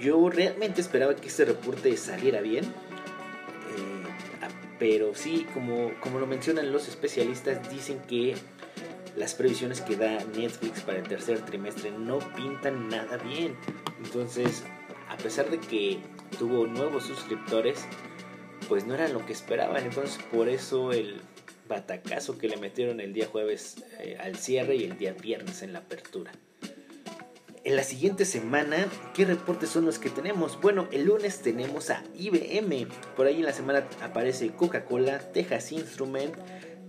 Yo 0.00 0.28
realmente 0.30 0.80
esperaba 0.80 1.14
que 1.14 1.28
este 1.28 1.44
reporte 1.44 1.96
saliera 1.96 2.40
bien, 2.40 2.64
pero 4.82 5.14
sí, 5.14 5.46
como, 5.54 5.92
como 6.00 6.18
lo 6.18 6.26
mencionan 6.26 6.72
los 6.72 6.88
especialistas, 6.88 7.70
dicen 7.70 8.00
que 8.08 8.34
las 9.16 9.34
previsiones 9.34 9.80
que 9.80 9.94
da 9.94 10.18
Netflix 10.36 10.80
para 10.80 10.98
el 10.98 11.06
tercer 11.06 11.40
trimestre 11.44 11.92
no 11.92 12.18
pintan 12.34 12.88
nada 12.88 13.16
bien. 13.18 13.56
Entonces, 14.04 14.64
pesar 15.22 15.50
de 15.50 15.60
que 15.60 16.00
tuvo 16.38 16.66
nuevos 16.66 17.04
suscriptores, 17.04 17.84
pues 18.68 18.84
no 18.84 18.94
era 18.94 19.08
lo 19.08 19.24
que 19.24 19.32
esperaban. 19.32 19.84
Entonces 19.84 20.22
por 20.30 20.48
eso 20.48 20.92
el 20.92 21.20
batacazo 21.68 22.36
que 22.36 22.48
le 22.48 22.56
metieron 22.56 23.00
el 23.00 23.12
día 23.12 23.26
jueves 23.26 23.76
eh, 24.00 24.18
al 24.20 24.36
cierre 24.36 24.76
y 24.76 24.84
el 24.84 24.98
día 24.98 25.12
viernes 25.14 25.62
en 25.62 25.72
la 25.72 25.80
apertura. 25.80 26.32
En 27.64 27.76
la 27.76 27.84
siguiente 27.84 28.24
semana, 28.24 28.88
¿qué 29.14 29.24
reportes 29.24 29.70
son 29.70 29.84
los 29.84 30.00
que 30.00 30.10
tenemos? 30.10 30.60
Bueno, 30.60 30.88
el 30.90 31.04
lunes 31.04 31.42
tenemos 31.42 31.90
a 31.90 32.02
IBM. 32.18 32.88
Por 33.16 33.28
ahí 33.28 33.36
en 33.36 33.44
la 33.44 33.52
semana 33.52 33.86
aparece 34.02 34.50
Coca-Cola, 34.50 35.20
Texas 35.32 35.70
Instrument. 35.70 36.34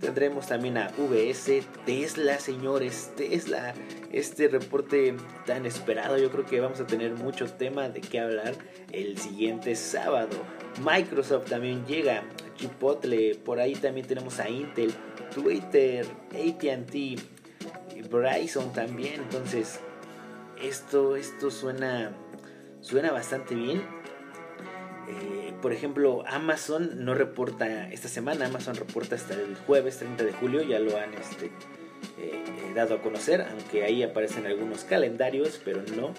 Tendremos 0.00 0.48
también 0.48 0.76
a 0.76 0.90
VS, 0.98 1.62
Tesla, 1.86 2.40
señores, 2.40 3.12
Tesla. 3.16 3.72
Este 4.10 4.48
reporte 4.48 5.14
tan 5.46 5.64
esperado, 5.64 6.18
yo 6.18 6.32
creo 6.32 6.44
que 6.44 6.58
vamos 6.58 6.80
a 6.80 6.88
tener 6.88 7.12
mucho 7.14 7.46
tema 7.46 7.88
de 7.88 8.00
qué 8.00 8.18
hablar 8.18 8.54
el 8.90 9.16
siguiente 9.16 9.76
sábado. 9.76 10.36
Microsoft 10.84 11.50
también 11.50 11.86
llega, 11.86 12.24
Chipotle, 12.56 13.36
por 13.36 13.60
ahí 13.60 13.76
también 13.76 14.08
tenemos 14.08 14.40
a 14.40 14.50
Intel, 14.50 14.92
Twitter, 15.32 16.04
ATT, 16.32 18.10
Verizon 18.10 18.72
también. 18.72 19.22
Entonces, 19.22 19.78
esto, 20.68 21.16
esto 21.16 21.50
suena, 21.50 22.12
suena 22.80 23.12
bastante 23.12 23.54
bien. 23.54 23.82
Eh, 25.08 25.52
por 25.60 25.72
ejemplo, 25.72 26.24
Amazon 26.26 27.04
no 27.04 27.14
reporta 27.14 27.90
esta 27.90 28.08
semana, 28.08 28.46
Amazon 28.46 28.74
reporta 28.74 29.16
hasta 29.16 29.34
el 29.34 29.56
jueves 29.66 29.98
30 29.98 30.24
de 30.24 30.32
julio, 30.32 30.62
ya 30.62 30.78
lo 30.78 30.96
han 30.96 31.14
este, 31.14 31.46
eh, 32.18 32.72
dado 32.74 32.96
a 32.96 33.02
conocer, 33.02 33.42
aunque 33.42 33.84
ahí 33.84 34.02
aparecen 34.02 34.46
algunos 34.46 34.84
calendarios, 34.84 35.60
pero 35.64 35.82
no, 35.96 36.14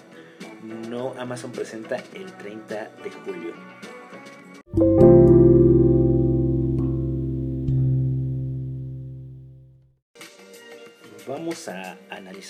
no 0.88 1.14
Amazon 1.18 1.52
presenta 1.52 1.96
el 2.14 2.32
30 2.32 2.90
de 3.02 3.10
julio. 3.24 3.54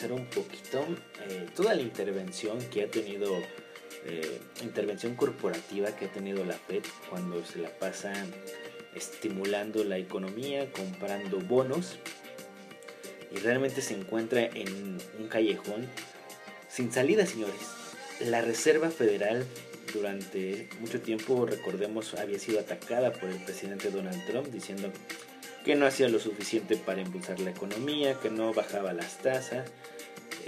Analizar 0.07 0.13
un 0.13 0.27
poquito 0.27 0.85
eh, 1.29 1.47
toda 1.55 1.75
la 1.75 1.83
intervención 1.83 2.59
que 2.71 2.83
ha 2.83 2.89
tenido, 2.89 3.37
eh, 4.05 4.41
intervención 4.63 5.15
corporativa 5.15 5.91
que 5.93 6.07
ha 6.07 6.13
tenido 6.13 6.45
la 6.45 6.55
FED 6.55 6.83
cuando 7.11 7.45
se 7.45 7.59
la 7.59 7.71
pasa 7.71 8.13
estimulando 8.95 9.85
la 9.85 9.99
economía, 9.99 10.71
comprando 10.73 11.39
bonos 11.41 11.99
y 13.33 13.39
realmente 13.39 13.83
se 13.83 13.95
encuentra 13.95 14.43
en 14.43 14.99
un 15.19 15.29
callejón 15.29 15.87
sin 16.69 16.93
salida, 16.93 17.27
señores. 17.27 17.61
La 18.21 18.41
Reserva 18.41 18.91
Federal 18.91 19.45
durante 19.93 20.69
mucho 20.81 21.01
tiempo, 21.01 21.47
recordemos, 21.47 22.15
había 22.15 22.39
sido 22.39 22.61
atacada 22.61 23.13
por 23.13 23.29
el 23.29 23.43
presidente 23.45 23.91
Donald 23.91 24.25
Trump 24.27 24.49
diciendo 24.49 24.91
que 25.67 25.75
no 25.75 25.85
hacía 25.85 26.09
lo 26.09 26.21
suficiente 26.21 26.77
para 26.77 27.01
impulsar 27.01 27.41
la 27.41 27.51
economía, 27.51 28.15
que 28.21 28.31
no 28.31 28.55
bajaba 28.55 28.93
las 28.93 29.19
tasas. 29.19 29.69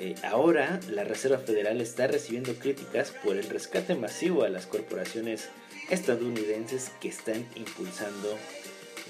Eh, 0.00 0.14
ahora 0.22 0.78
la 0.88 1.02
Reserva 1.02 1.38
Federal 1.38 1.80
está 1.80 2.06
recibiendo 2.06 2.54
críticas 2.54 3.10
por 3.24 3.36
el 3.36 3.48
rescate 3.50 3.96
masivo 3.96 4.44
a 4.44 4.48
las 4.48 4.66
corporaciones 4.66 5.48
estadounidenses 5.90 6.92
que 7.00 7.08
están 7.08 7.44
impulsando 7.56 8.38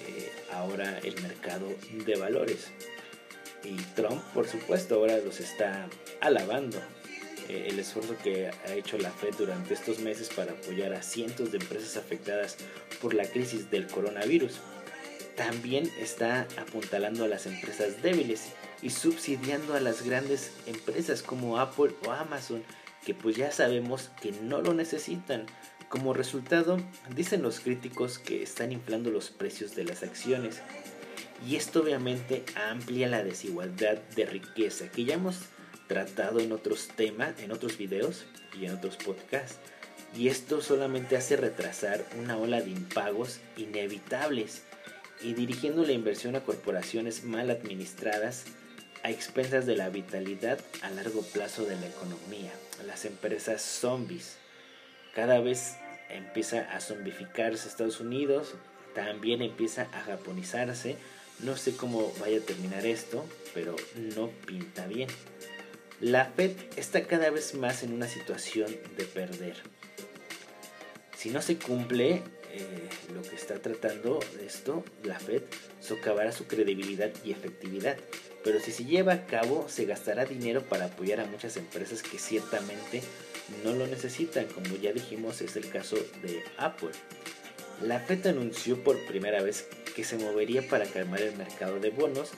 eh, 0.07 0.33
ahora 0.50 0.99
el 1.04 1.21
mercado 1.21 1.68
de 1.92 2.16
valores. 2.16 2.68
Y 3.64 3.76
Trump, 3.95 4.23
por 4.33 4.49
supuesto, 4.49 4.95
ahora 4.95 5.18
los 5.18 5.40
está 5.40 5.87
alabando 6.23 6.78
eh, 7.50 7.66
el 7.68 7.78
esfuerzo 7.78 8.16
que 8.25 8.49
ha 8.49 8.73
hecho 8.73 8.97
la 8.97 9.11
Fed 9.11 9.35
durante 9.37 9.75
estos 9.75 9.99
meses 9.99 10.30
para 10.35 10.52
apoyar 10.52 10.95
a 10.95 11.02
cientos 11.02 11.53
de 11.53 11.59
empresas 11.59 11.98
afectadas 11.98 12.57
por 13.03 13.12
la 13.12 13.27
crisis 13.27 13.70
del 13.70 13.88
coronavirus. 13.88 14.55
También 15.37 15.92
está 16.01 16.48
apuntalando 16.57 17.24
a 17.24 17.29
las 17.29 17.44
empresas 17.44 18.01
débiles 18.01 18.53
y 18.83 18.91
subsidiando 18.91 19.75
a 19.75 19.81
las 19.81 20.03
grandes 20.03 20.53
empresas 20.67 21.23
como 21.23 21.59
Apple 21.59 21.95
o 22.07 22.12
Amazon, 22.12 22.62
que 23.05 23.14
pues 23.14 23.37
ya 23.37 23.51
sabemos 23.51 24.11
que 24.21 24.33
no 24.33 24.61
lo 24.61 24.75
necesitan. 24.75 25.47
Como 25.88 26.12
resultado, 26.12 26.79
dicen 27.14 27.43
los 27.43 27.61
críticos 27.61 28.19
que 28.19 28.43
están 28.43 28.73
inflando 28.73 29.11
los 29.11 29.31
precios 29.31 29.75
de 29.75 29.85
las 29.85 30.03
acciones. 30.03 30.61
Y 31.47 31.57
esto 31.57 31.83
obviamente 31.83 32.45
amplia 32.71 33.09
la 33.09 33.23
desigualdad 33.23 33.97
de 34.14 34.27
riqueza 34.27 34.91
que 34.91 35.05
ya 35.05 35.14
hemos 35.14 35.37
tratado 35.87 36.41
en 36.41 36.53
otros 36.53 36.88
temas, 36.88 37.41
en 37.41 37.53
otros 37.53 37.79
videos 37.79 38.27
y 38.61 38.67
en 38.67 38.75
otros 38.75 38.97
podcasts. 38.97 39.59
Y 40.17 40.29
esto 40.29 40.61
solamente 40.61 41.17
hace 41.17 41.37
retrasar 41.37 42.05
una 42.19 42.37
ola 42.37 42.61
de 42.61 42.71
impagos 42.71 43.41
inevitables 43.57 44.62
y 45.23 45.35
dirigiendo 45.35 45.85
la 45.85 45.93
inversión 45.93 46.37
a 46.37 46.45
corporaciones 46.45 47.25
mal 47.25 47.51
administradas 47.51 48.45
a 49.02 49.11
expensas 49.11 49.66
de 49.66 49.76
la 49.76 49.88
vitalidad 49.88 50.58
a 50.82 50.90
largo 50.90 51.22
plazo 51.22 51.64
de 51.64 51.76
la 51.76 51.87
economía. 51.87 52.52
Las 52.87 53.04
empresas 53.04 53.62
zombies. 53.62 54.37
Cada 55.14 55.40
vez 55.40 55.76
empieza 56.08 56.61
a 56.72 56.80
zombificarse 56.80 57.68
Estados 57.68 58.00
Unidos, 58.00 58.54
también 58.94 59.42
empieza 59.42 59.88
a 59.92 60.00
japonizarse. 60.00 60.96
No 61.40 61.56
sé 61.56 61.76
cómo 61.76 62.12
vaya 62.20 62.38
a 62.38 62.42
terminar 62.42 62.87
esto, 62.87 63.24
pero 63.54 63.76
no 64.14 64.28
pinta 64.46 64.87
bien. 64.87 65.08
La 66.00 66.26
Fed 66.26 66.52
está 66.76 67.06
cada 67.06 67.30
vez 67.30 67.54
más 67.54 67.82
en 67.82 67.92
una 67.92 68.06
situación 68.06 68.74
de 68.96 69.04
perder. 69.04 69.56
Si 71.16 71.30
no 71.30 71.42
se 71.42 71.56
cumple 71.58 72.22
eh, 72.52 72.88
lo 73.12 73.22
que 73.22 73.34
está 73.34 73.61
tratando 73.61 74.20
esto, 74.44 74.84
la 75.02 75.18
Fed 75.18 75.42
socavará 75.80 76.30
su 76.32 76.46
credibilidad 76.46 77.11
y 77.24 77.32
efectividad. 77.32 77.98
Pero 78.44 78.61
si 78.61 78.72
se 78.72 78.85
lleva 78.85 79.12
a 79.12 79.27
cabo, 79.27 79.68
se 79.68 79.85
gastará 79.85 80.24
dinero 80.24 80.62
para 80.62 80.87
apoyar 80.87 81.20
a 81.20 81.27
muchas 81.27 81.57
empresas 81.57 82.03
que 82.03 82.18
ciertamente 82.18 83.03
no 83.64 83.72
lo 83.72 83.87
necesitan, 83.87 84.46
como 84.46 84.77
ya 84.77 84.92
dijimos 84.92 85.40
es 85.40 85.57
el 85.57 85.68
caso 85.68 85.96
de 86.22 86.42
Apple. 86.57 86.90
La 87.83 88.01
Fed 88.01 88.27
anunció 88.27 88.83
por 88.83 88.98
primera 89.07 89.42
vez 89.42 89.68
que 89.94 90.05
se 90.05 90.18
movería 90.18 90.66
para 90.68 90.87
calmar 90.87 91.22
el 91.22 91.37
mercado 91.37 91.79
de 91.81 91.90
bonos 91.90 92.31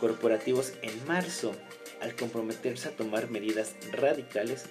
corporativos 0.00 0.72
en 0.82 1.06
marzo 1.06 1.54
al 2.00 2.14
comprometerse 2.14 2.88
a 2.88 2.96
tomar 2.96 3.30
medidas 3.30 3.74
radicales 3.92 4.64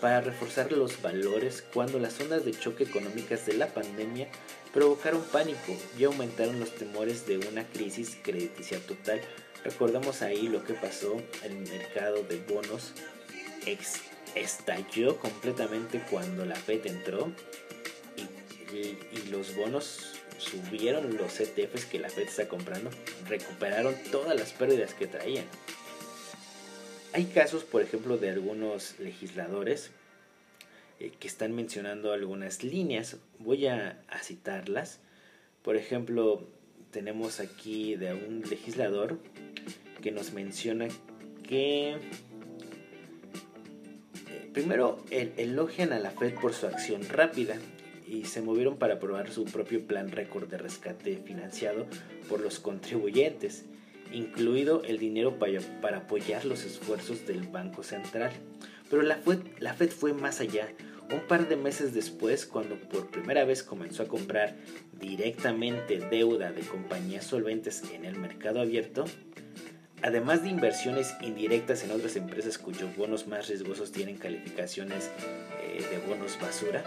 para 0.00 0.20
reforzar 0.20 0.70
los 0.72 1.02
valores 1.02 1.64
cuando 1.74 1.98
las 1.98 2.20
ondas 2.20 2.44
de 2.44 2.52
choque 2.52 2.84
económicas 2.84 3.46
de 3.46 3.54
la 3.54 3.66
pandemia 3.66 4.28
provocaron 4.72 5.22
pánico 5.32 5.76
y 5.98 6.04
aumentaron 6.04 6.60
los 6.60 6.74
temores 6.74 7.26
de 7.26 7.38
una 7.38 7.66
crisis 7.66 8.16
crediticia 8.22 8.78
total. 8.78 9.20
Recordamos 9.68 10.22
ahí 10.22 10.48
lo 10.48 10.64
que 10.64 10.72
pasó, 10.72 11.22
el 11.44 11.56
mercado 11.56 12.22
de 12.22 12.38
bonos 12.38 12.94
estalló 14.34 15.18
completamente 15.18 16.02
cuando 16.10 16.46
la 16.46 16.54
Fed 16.54 16.86
entró 16.86 17.30
y, 18.16 19.28
los 19.30 19.54
bonos 19.54 20.14
subieron 20.38 21.18
los 21.18 21.38
ETFs 21.38 21.84
que 21.84 21.98
la 21.98 22.08
Fed 22.08 22.22
está 22.22 22.48
comprando, 22.48 22.88
recuperaron 23.28 23.94
todas 24.10 24.34
las 24.40 24.54
pérdidas 24.54 24.94
que 24.94 25.06
traían. 25.06 25.44
Hay 27.12 27.26
casos, 27.26 27.62
por 27.64 27.82
ejemplo, 27.82 28.16
de 28.16 28.30
algunos 28.30 28.98
legisladores 28.98 29.90
eh, 30.98 31.12
que 31.20 31.28
están 31.28 31.54
mencionando 31.54 32.14
algunas 32.14 32.64
líneas. 32.64 33.18
Voy 33.38 33.66
a, 33.66 34.02
citarlas. 34.22 35.00
Por 35.62 35.76
ejemplo, 35.76 36.48
tenemos 36.98 37.38
aquí 37.38 37.94
de 37.94 38.12
un 38.12 38.42
legislador 38.50 39.20
que 40.02 40.10
nos 40.10 40.32
menciona 40.32 40.88
que 41.46 41.90
eh, 41.92 41.98
primero 44.52 44.98
elogian 45.12 45.92
a 45.92 46.00
la 46.00 46.10
Fed 46.10 46.34
por 46.34 46.54
su 46.54 46.66
acción 46.66 47.08
rápida 47.08 47.54
y 48.04 48.24
se 48.24 48.42
movieron 48.42 48.78
para 48.78 48.94
aprobar 48.94 49.30
su 49.30 49.44
propio 49.44 49.86
plan 49.86 50.10
récord 50.10 50.48
de 50.48 50.58
rescate 50.58 51.18
financiado 51.18 51.86
por 52.28 52.40
los 52.40 52.58
contribuyentes 52.58 53.66
incluido 54.12 54.82
el 54.82 54.98
dinero 54.98 55.38
para, 55.38 55.98
apoyar 55.98 56.46
los 56.46 56.64
esfuerzos 56.64 57.24
del 57.28 57.46
Banco 57.46 57.84
Central. 57.84 58.32
Pero 58.90 59.02
la 59.02 59.18
Fed, 59.18 59.38
la 59.60 59.72
Fed 59.74 59.90
fue 59.90 60.14
más 60.14 60.40
allá. 60.40 60.66
Un 61.10 61.20
par 61.20 61.48
de 61.48 61.56
meses 61.56 61.94
después, 61.94 62.44
cuando 62.44 62.76
por 62.76 63.10
primera 63.10 63.44
vez 63.44 63.62
comenzó 63.62 64.02
a 64.02 64.08
comprar 64.08 64.56
directamente 65.00 65.98
deuda 65.98 66.52
de 66.52 66.60
compañías 66.60 67.24
solventes 67.24 67.82
en 67.94 68.04
el 68.04 68.18
mercado 68.18 68.60
abierto, 68.60 69.06
además 70.02 70.42
de 70.42 70.50
inversiones 70.50 71.14
indirectas 71.22 71.82
en 71.82 71.92
otras 71.92 72.16
empresas 72.16 72.58
cuyos 72.58 72.94
bonos 72.94 73.26
más 73.26 73.48
riesgosos 73.48 73.90
tienen 73.90 74.18
calificaciones 74.18 75.10
eh, 75.62 75.82
de 75.90 75.98
bonos 76.06 76.38
basura, 76.38 76.84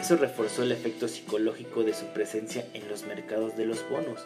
eso 0.00 0.16
reforzó 0.16 0.62
el 0.62 0.70
efecto 0.70 1.08
psicológico 1.08 1.82
de 1.82 1.92
su 1.92 2.06
presencia 2.06 2.64
en 2.72 2.88
los 2.88 3.04
mercados 3.04 3.56
de 3.56 3.66
los 3.66 3.86
bonos, 3.90 4.20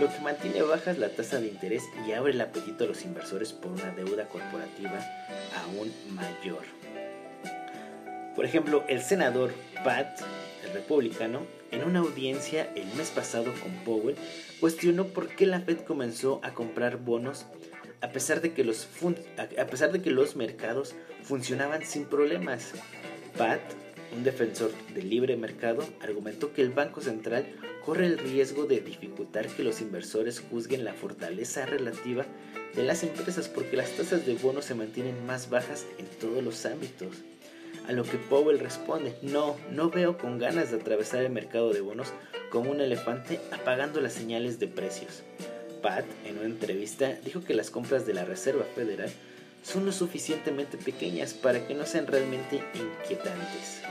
lo 0.00 0.08
que 0.08 0.20
mantiene 0.20 0.62
bajas 0.62 0.98
la 0.98 1.10
tasa 1.10 1.38
de 1.38 1.48
interés 1.48 1.84
y 2.08 2.12
abre 2.12 2.32
el 2.32 2.40
apetito 2.40 2.84
a 2.84 2.86
los 2.86 3.04
inversores 3.04 3.52
por 3.52 3.72
una 3.72 3.92
deuda 3.92 4.26
corporativa 4.26 4.98
aún 5.64 5.92
mayor. 6.14 6.64
Por 8.34 8.44
ejemplo, 8.44 8.84
el 8.88 9.02
senador 9.02 9.52
Pat, 9.84 10.20
el 10.64 10.72
republicano, 10.72 11.46
en 11.70 11.84
una 11.84 12.00
audiencia 12.00 12.70
el 12.74 12.86
mes 12.96 13.10
pasado 13.10 13.52
con 13.62 13.72
Powell, 13.84 14.16
cuestionó 14.60 15.06
por 15.06 15.28
qué 15.28 15.46
la 15.46 15.60
Fed 15.60 15.80
comenzó 15.80 16.40
a 16.42 16.52
comprar 16.52 16.98
bonos 16.98 17.46
a 18.00 18.10
pesar 18.10 18.42
de 18.42 18.52
que 18.52 18.64
los, 18.64 18.86
a 19.58 19.66
pesar 19.66 19.90
de 19.90 20.02
que 20.02 20.10
los 20.10 20.36
mercados 20.36 20.94
funcionaban 21.22 21.84
sin 21.86 22.04
problemas. 22.04 22.72
Pat, 23.38 23.60
un 24.14 24.24
defensor 24.24 24.72
del 24.92 25.08
libre 25.08 25.36
mercado, 25.36 25.84
argumentó 26.00 26.52
que 26.52 26.60
el 26.60 26.70
Banco 26.70 27.00
Central 27.00 27.46
corre 27.84 28.06
el 28.06 28.18
riesgo 28.18 28.66
de 28.66 28.80
dificultar 28.80 29.46
que 29.46 29.64
los 29.64 29.80
inversores 29.80 30.40
juzguen 30.40 30.84
la 30.84 30.92
fortaleza 30.92 31.64
relativa 31.66 32.26
de 32.74 32.82
las 32.82 33.02
empresas 33.04 33.48
porque 33.48 33.76
las 33.76 33.90
tasas 33.92 34.26
de 34.26 34.34
bonos 34.34 34.66
se 34.66 34.74
mantienen 34.74 35.24
más 35.24 35.48
bajas 35.48 35.86
en 35.98 36.06
todos 36.20 36.44
los 36.44 36.66
ámbitos. 36.66 37.16
A 37.86 37.92
lo 37.92 38.04
que 38.04 38.16
Powell 38.16 38.58
responde, 38.60 39.14
no, 39.20 39.56
no 39.70 39.90
veo 39.90 40.16
con 40.16 40.38
ganas 40.38 40.70
de 40.70 40.78
atravesar 40.78 41.22
el 41.22 41.30
mercado 41.30 41.72
de 41.72 41.82
bonos 41.82 42.12
como 42.50 42.70
un 42.70 42.80
elefante 42.80 43.40
apagando 43.52 44.00
las 44.00 44.14
señales 44.14 44.58
de 44.58 44.68
precios. 44.68 45.22
Pat, 45.82 46.06
en 46.24 46.38
una 46.38 46.46
entrevista, 46.46 47.12
dijo 47.24 47.44
que 47.44 47.52
las 47.52 47.70
compras 47.70 48.06
de 48.06 48.14
la 48.14 48.24
Reserva 48.24 48.64
Federal 48.74 49.12
son 49.62 49.84
lo 49.84 49.92
suficientemente 49.92 50.78
pequeñas 50.78 51.34
para 51.34 51.66
que 51.66 51.74
no 51.74 51.84
sean 51.84 52.06
realmente 52.06 52.62
inquietantes. 52.74 53.82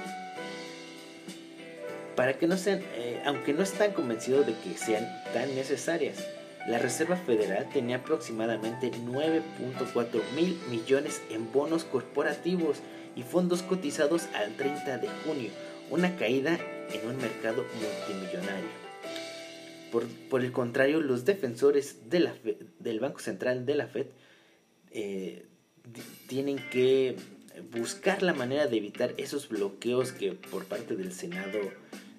Para 2.16 2.34
que 2.40 2.48
no 2.48 2.58
sean, 2.58 2.82
eh, 2.96 3.22
aunque 3.26 3.54
no 3.54 3.62
están 3.62 3.92
convencidos 3.92 4.48
de 4.48 4.54
que 4.54 4.76
sean 4.76 5.08
tan 5.34 5.54
necesarias. 5.54 6.26
La 6.68 6.80
Reserva 6.80 7.18
Federal 7.18 7.68
tenía 7.72 7.98
aproximadamente 7.98 8.92
9.4 8.92 10.22
mil 10.36 10.58
millones 10.70 11.22
en 11.30 11.52
bonos 11.52 11.84
corporativos 11.84 12.78
y 13.16 13.24
fondos 13.24 13.62
cotizados 13.62 14.24
al 14.34 14.56
30 14.56 14.98
de 14.98 15.08
junio, 15.26 15.50
una 15.90 16.16
caída 16.16 16.60
en 16.92 17.08
un 17.08 17.18
mercado 17.18 17.66
multimillonario. 17.76 18.84
Por, 20.30 20.44
el 20.44 20.52
contrario, 20.52 21.02
los 21.02 21.24
defensores 21.24 22.10
de 22.10 22.20
la 22.20 22.34
del 22.80 23.00
Banco 23.00 23.20
Central 23.20 23.66
de 23.68 23.76
la 23.76 23.86
Fed 23.86 24.08
eh, 24.90 25.46
tienen 26.28 26.58
que 26.72 27.16
buscar 27.72 28.24
la 28.24 28.34
manera 28.34 28.66
de 28.66 28.78
evitar 28.78 29.14
esos 29.18 29.50
bloqueos 29.50 30.12
que 30.12 30.32
por 30.32 30.66
parte 30.66 30.96
del 30.96 31.14
Senado 31.14 31.60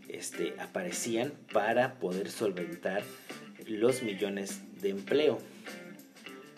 este, 0.09 0.55
aparecían 0.61 1.33
para 1.53 1.99
poder 1.99 2.31
solventar 2.31 3.03
los 3.67 4.03
millones 4.03 4.61
de 4.81 4.91
empleo. 4.91 5.39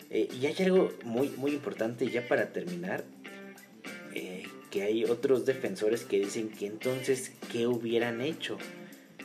Eh, 0.09 0.29
y 0.39 0.45
hay 0.45 0.55
algo 0.63 0.93
muy, 1.03 1.29
muy 1.29 1.51
importante 1.51 2.07
ya 2.09 2.27
para 2.27 2.53
terminar, 2.53 3.03
eh, 4.77 4.81
que 4.81 4.83
hay 4.83 5.03
otros 5.05 5.45
defensores 5.45 6.03
que 6.03 6.19
dicen 6.19 6.49
que 6.49 6.67
entonces, 6.67 7.31
¿qué 7.51 7.67
hubieran 7.67 8.21
hecho? 8.21 8.57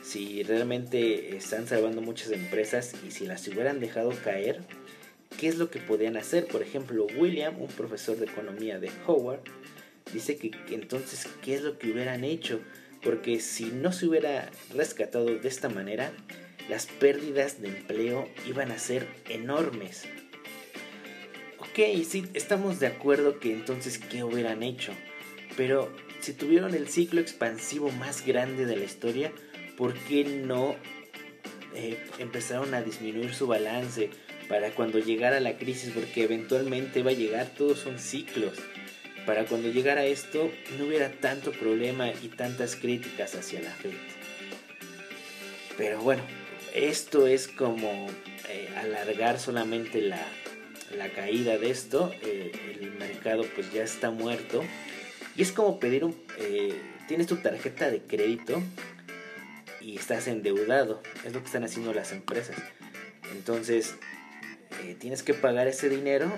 Si 0.01 0.43
realmente 0.43 1.35
están 1.35 1.67
salvando 1.67 2.01
muchas 2.01 2.31
empresas 2.31 2.93
y 3.07 3.11
si 3.11 3.25
las 3.25 3.47
hubieran 3.47 3.79
dejado 3.79 4.11
caer, 4.23 4.61
¿qué 5.39 5.47
es 5.47 5.57
lo 5.57 5.69
que 5.69 5.79
podían 5.79 6.17
hacer? 6.17 6.47
Por 6.47 6.61
ejemplo, 6.61 7.07
William, 7.17 7.61
un 7.61 7.69
profesor 7.69 8.17
de 8.17 8.25
economía 8.25 8.79
de 8.79 8.91
Howard, 9.07 9.41
dice 10.11 10.37
que 10.37 10.51
entonces, 10.71 11.27
¿qué 11.41 11.55
es 11.55 11.61
lo 11.61 11.77
que 11.77 11.91
hubieran 11.91 12.23
hecho? 12.23 12.59
Porque 13.01 13.39
si 13.39 13.65
no 13.65 13.91
se 13.91 14.07
hubiera 14.07 14.49
rescatado 14.73 15.25
de 15.25 15.47
esta 15.47 15.69
manera, 15.69 16.11
las 16.69 16.85
pérdidas 16.85 17.61
de 17.61 17.69
empleo 17.69 18.27
iban 18.47 18.71
a 18.71 18.79
ser 18.79 19.07
enormes. 19.29 20.03
Ok, 21.59 21.79
sí, 22.07 22.25
estamos 22.33 22.79
de 22.79 22.87
acuerdo 22.87 23.39
que 23.39 23.51
entonces 23.51 23.97
qué 23.97 24.23
hubieran 24.23 24.61
hecho, 24.61 24.93
pero 25.55 25.91
si 26.21 26.33
tuvieron 26.33 26.73
el 26.73 26.87
ciclo 26.87 27.21
expansivo 27.21 27.91
más 27.91 28.25
grande 28.25 28.65
de 28.65 28.77
la 28.77 28.85
historia, 28.85 29.31
¿por 29.77 29.93
qué 29.93 30.23
no 30.23 30.75
eh, 31.75 31.97
empezaron 32.19 32.73
a 32.73 32.81
disminuir 32.81 33.33
su 33.33 33.47
balance 33.47 34.09
para 34.47 34.71
cuando 34.71 34.99
llegara 34.99 35.39
la 35.39 35.57
crisis? 35.57 35.91
Porque 35.93 36.23
eventualmente 36.23 37.03
va 37.03 37.11
a 37.11 37.15
llegar, 37.15 37.47
todos 37.57 37.79
son 37.79 37.99
ciclos. 37.99 38.53
Para 39.25 39.45
cuando 39.45 39.69
llegara 39.69 40.05
esto 40.05 40.51
no 40.77 40.85
hubiera 40.85 41.11
tanto 41.11 41.51
problema 41.51 42.09
y 42.09 42.27
tantas 42.29 42.75
críticas 42.75 43.35
hacia 43.35 43.61
la 43.61 43.71
Fed. 43.71 43.91
Pero 45.77 46.01
bueno, 46.01 46.23
esto 46.73 47.27
es 47.27 47.47
como 47.47 48.07
eh, 48.49 48.69
alargar 48.77 49.39
solamente 49.39 50.01
la, 50.01 50.25
la 50.97 51.09
caída 51.09 51.57
de 51.57 51.69
esto, 51.69 52.13
eh, 52.21 52.51
el 52.79 52.91
mercado 52.91 53.45
pues 53.55 53.71
ya 53.71 53.83
está 53.83 54.11
muerto. 54.11 54.63
Y 55.35 55.41
es 55.41 55.51
como 55.51 55.79
pedir 55.79 56.03
un... 56.03 56.15
Eh, 56.37 56.79
tienes 57.07 57.27
tu 57.27 57.37
tarjeta 57.37 57.89
de 57.89 58.01
crédito 58.01 58.61
y 59.81 59.97
estás 59.97 60.27
endeudado. 60.27 61.01
Es 61.25 61.33
lo 61.33 61.39
que 61.39 61.47
están 61.47 61.63
haciendo 61.63 61.93
las 61.93 62.11
empresas. 62.11 62.55
Entonces, 63.31 63.95
eh, 64.83 64.95
tienes 64.99 65.23
que 65.23 65.33
pagar 65.33 65.67
ese 65.67 65.89
dinero 65.89 66.31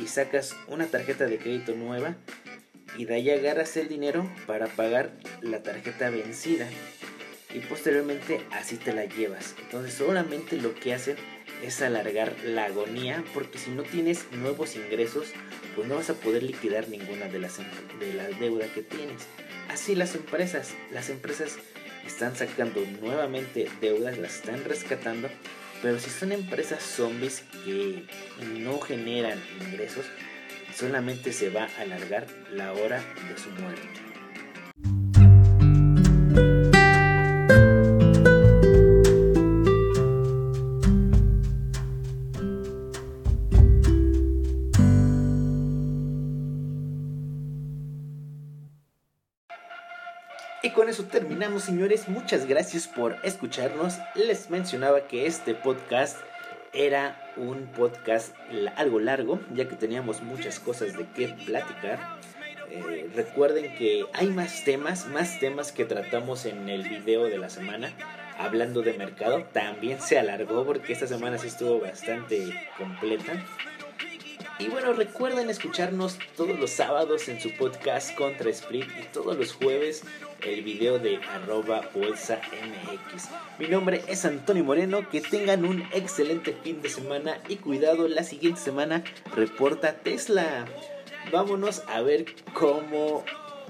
y 0.00 0.06
sacas 0.06 0.56
una 0.68 0.86
tarjeta 0.86 1.26
de 1.26 1.38
crédito 1.38 1.74
nueva 1.74 2.16
y 2.96 3.04
de 3.04 3.14
ahí 3.14 3.30
agarras 3.30 3.76
el 3.76 3.88
dinero 3.88 4.28
para 4.46 4.66
pagar 4.66 5.12
la 5.40 5.62
tarjeta 5.62 6.10
vencida 6.10 6.68
y 7.52 7.60
posteriormente 7.60 8.40
así 8.50 8.76
te 8.76 8.92
la 8.92 9.04
llevas. 9.04 9.54
Entonces 9.62 9.94
solamente 9.94 10.56
lo 10.56 10.74
que 10.74 10.94
hacen 10.94 11.16
es 11.62 11.80
alargar 11.82 12.34
la 12.44 12.64
agonía 12.64 13.24
porque 13.32 13.58
si 13.58 13.70
no 13.70 13.82
tienes 13.82 14.30
nuevos 14.32 14.76
ingresos 14.76 15.28
pues 15.74 15.88
no 15.88 15.96
vas 15.96 16.10
a 16.10 16.14
poder 16.14 16.42
liquidar 16.42 16.88
ninguna 16.88 17.26
de 17.26 17.38
las 17.38 17.58
de 17.58 18.14
la 18.14 18.28
deuda 18.28 18.66
que 18.72 18.82
tienes. 18.82 19.26
Así 19.68 19.94
las 19.94 20.14
empresas, 20.14 20.74
las 20.92 21.10
empresas 21.10 21.56
están 22.06 22.36
sacando 22.36 22.84
nuevamente 23.00 23.68
deudas, 23.80 24.18
las 24.18 24.36
están 24.36 24.64
rescatando, 24.64 25.28
pero 25.82 25.98
si 25.98 26.10
son 26.10 26.32
empresas 26.32 26.82
zombies 26.82 27.42
que 27.64 28.04
no 28.60 28.78
generan 28.80 29.42
ingresos, 29.60 30.04
solamente 30.74 31.32
se 31.32 31.50
va 31.50 31.64
a 31.78 31.82
alargar 31.82 32.26
la 32.52 32.72
hora 32.72 33.02
de 33.28 33.38
su 33.38 33.50
muerte. 33.50 34.03
Señores. 51.60 52.08
Muchas 52.08 52.46
gracias 52.46 52.88
por 52.88 53.16
escucharnos. 53.22 53.98
Les 54.14 54.50
mencionaba 54.50 55.06
que 55.08 55.26
este 55.26 55.54
podcast 55.54 56.18
era 56.72 57.32
un 57.36 57.66
podcast 57.66 58.34
algo 58.76 58.98
largo, 59.00 59.40
ya 59.54 59.68
que 59.68 59.76
teníamos 59.76 60.22
muchas 60.22 60.58
cosas 60.58 60.96
de 60.96 61.06
qué 61.14 61.28
platicar. 61.28 62.18
Eh, 62.70 63.08
recuerden 63.14 63.74
que 63.76 64.04
hay 64.12 64.28
más 64.28 64.64
temas, 64.64 65.06
más 65.06 65.38
temas 65.38 65.70
que 65.70 65.84
tratamos 65.84 66.46
en 66.46 66.68
el 66.68 66.88
video 66.88 67.24
de 67.24 67.38
la 67.38 67.50
semana. 67.50 67.92
Hablando 68.38 68.82
de 68.82 68.94
mercado, 68.94 69.44
también 69.52 70.00
se 70.00 70.18
alargó 70.18 70.64
porque 70.64 70.92
esta 70.92 71.06
semana 71.06 71.38
sí 71.38 71.46
estuvo 71.46 71.80
bastante 71.80 72.68
completa. 72.76 73.32
Y 74.58 74.68
bueno, 74.68 74.92
recuerden 74.92 75.50
escucharnos 75.50 76.18
todos 76.36 76.58
los 76.58 76.70
sábados 76.70 77.28
en 77.28 77.40
su 77.40 77.50
podcast 77.56 78.14
Contra 78.14 78.50
Split 78.50 78.86
y 79.00 79.04
todos 79.12 79.36
los 79.36 79.52
jueves 79.52 80.04
el 80.42 80.62
video 80.62 80.98
de 80.98 81.16
arroba 81.16 81.88
bolsa 81.92 82.40
mx. 82.52 83.28
Mi 83.58 83.66
nombre 83.66 84.02
es 84.06 84.24
Antonio 84.24 84.62
Moreno, 84.62 85.08
que 85.08 85.20
tengan 85.20 85.64
un 85.64 85.82
excelente 85.92 86.56
fin 86.62 86.82
de 86.82 86.88
semana 86.88 87.40
y 87.48 87.56
cuidado, 87.56 88.06
la 88.06 88.22
siguiente 88.22 88.60
semana 88.60 89.02
reporta 89.34 89.94
Tesla. 89.94 90.66
Vámonos 91.32 91.82
a 91.88 92.02
ver 92.02 92.26
cómo 92.52 93.24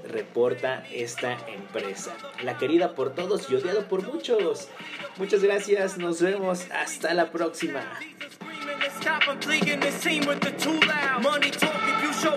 reporta 0.06 0.84
esta 0.92 1.38
empresa. 1.48 2.14
La 2.42 2.58
querida 2.58 2.94
por 2.94 3.14
todos 3.14 3.50
y 3.50 3.54
odiado 3.54 3.88
por 3.88 4.02
muchos. 4.02 4.68
Muchas 5.16 5.42
gracias, 5.42 5.96
nos 5.96 6.20
vemos, 6.20 6.66
hasta 6.72 7.14
la 7.14 7.30
próxima. 7.30 7.80
Stop 9.04 9.24
him 9.24 9.38
pleading 9.38 9.80
this 9.80 10.02
team 10.02 10.24
with 10.24 10.40
the 10.40 10.50
too 10.52 10.80
loud. 10.80 11.22
Money 11.22 11.50
talk 11.50 11.76
if 11.76 12.02
you 12.02 12.10
show 12.14 12.32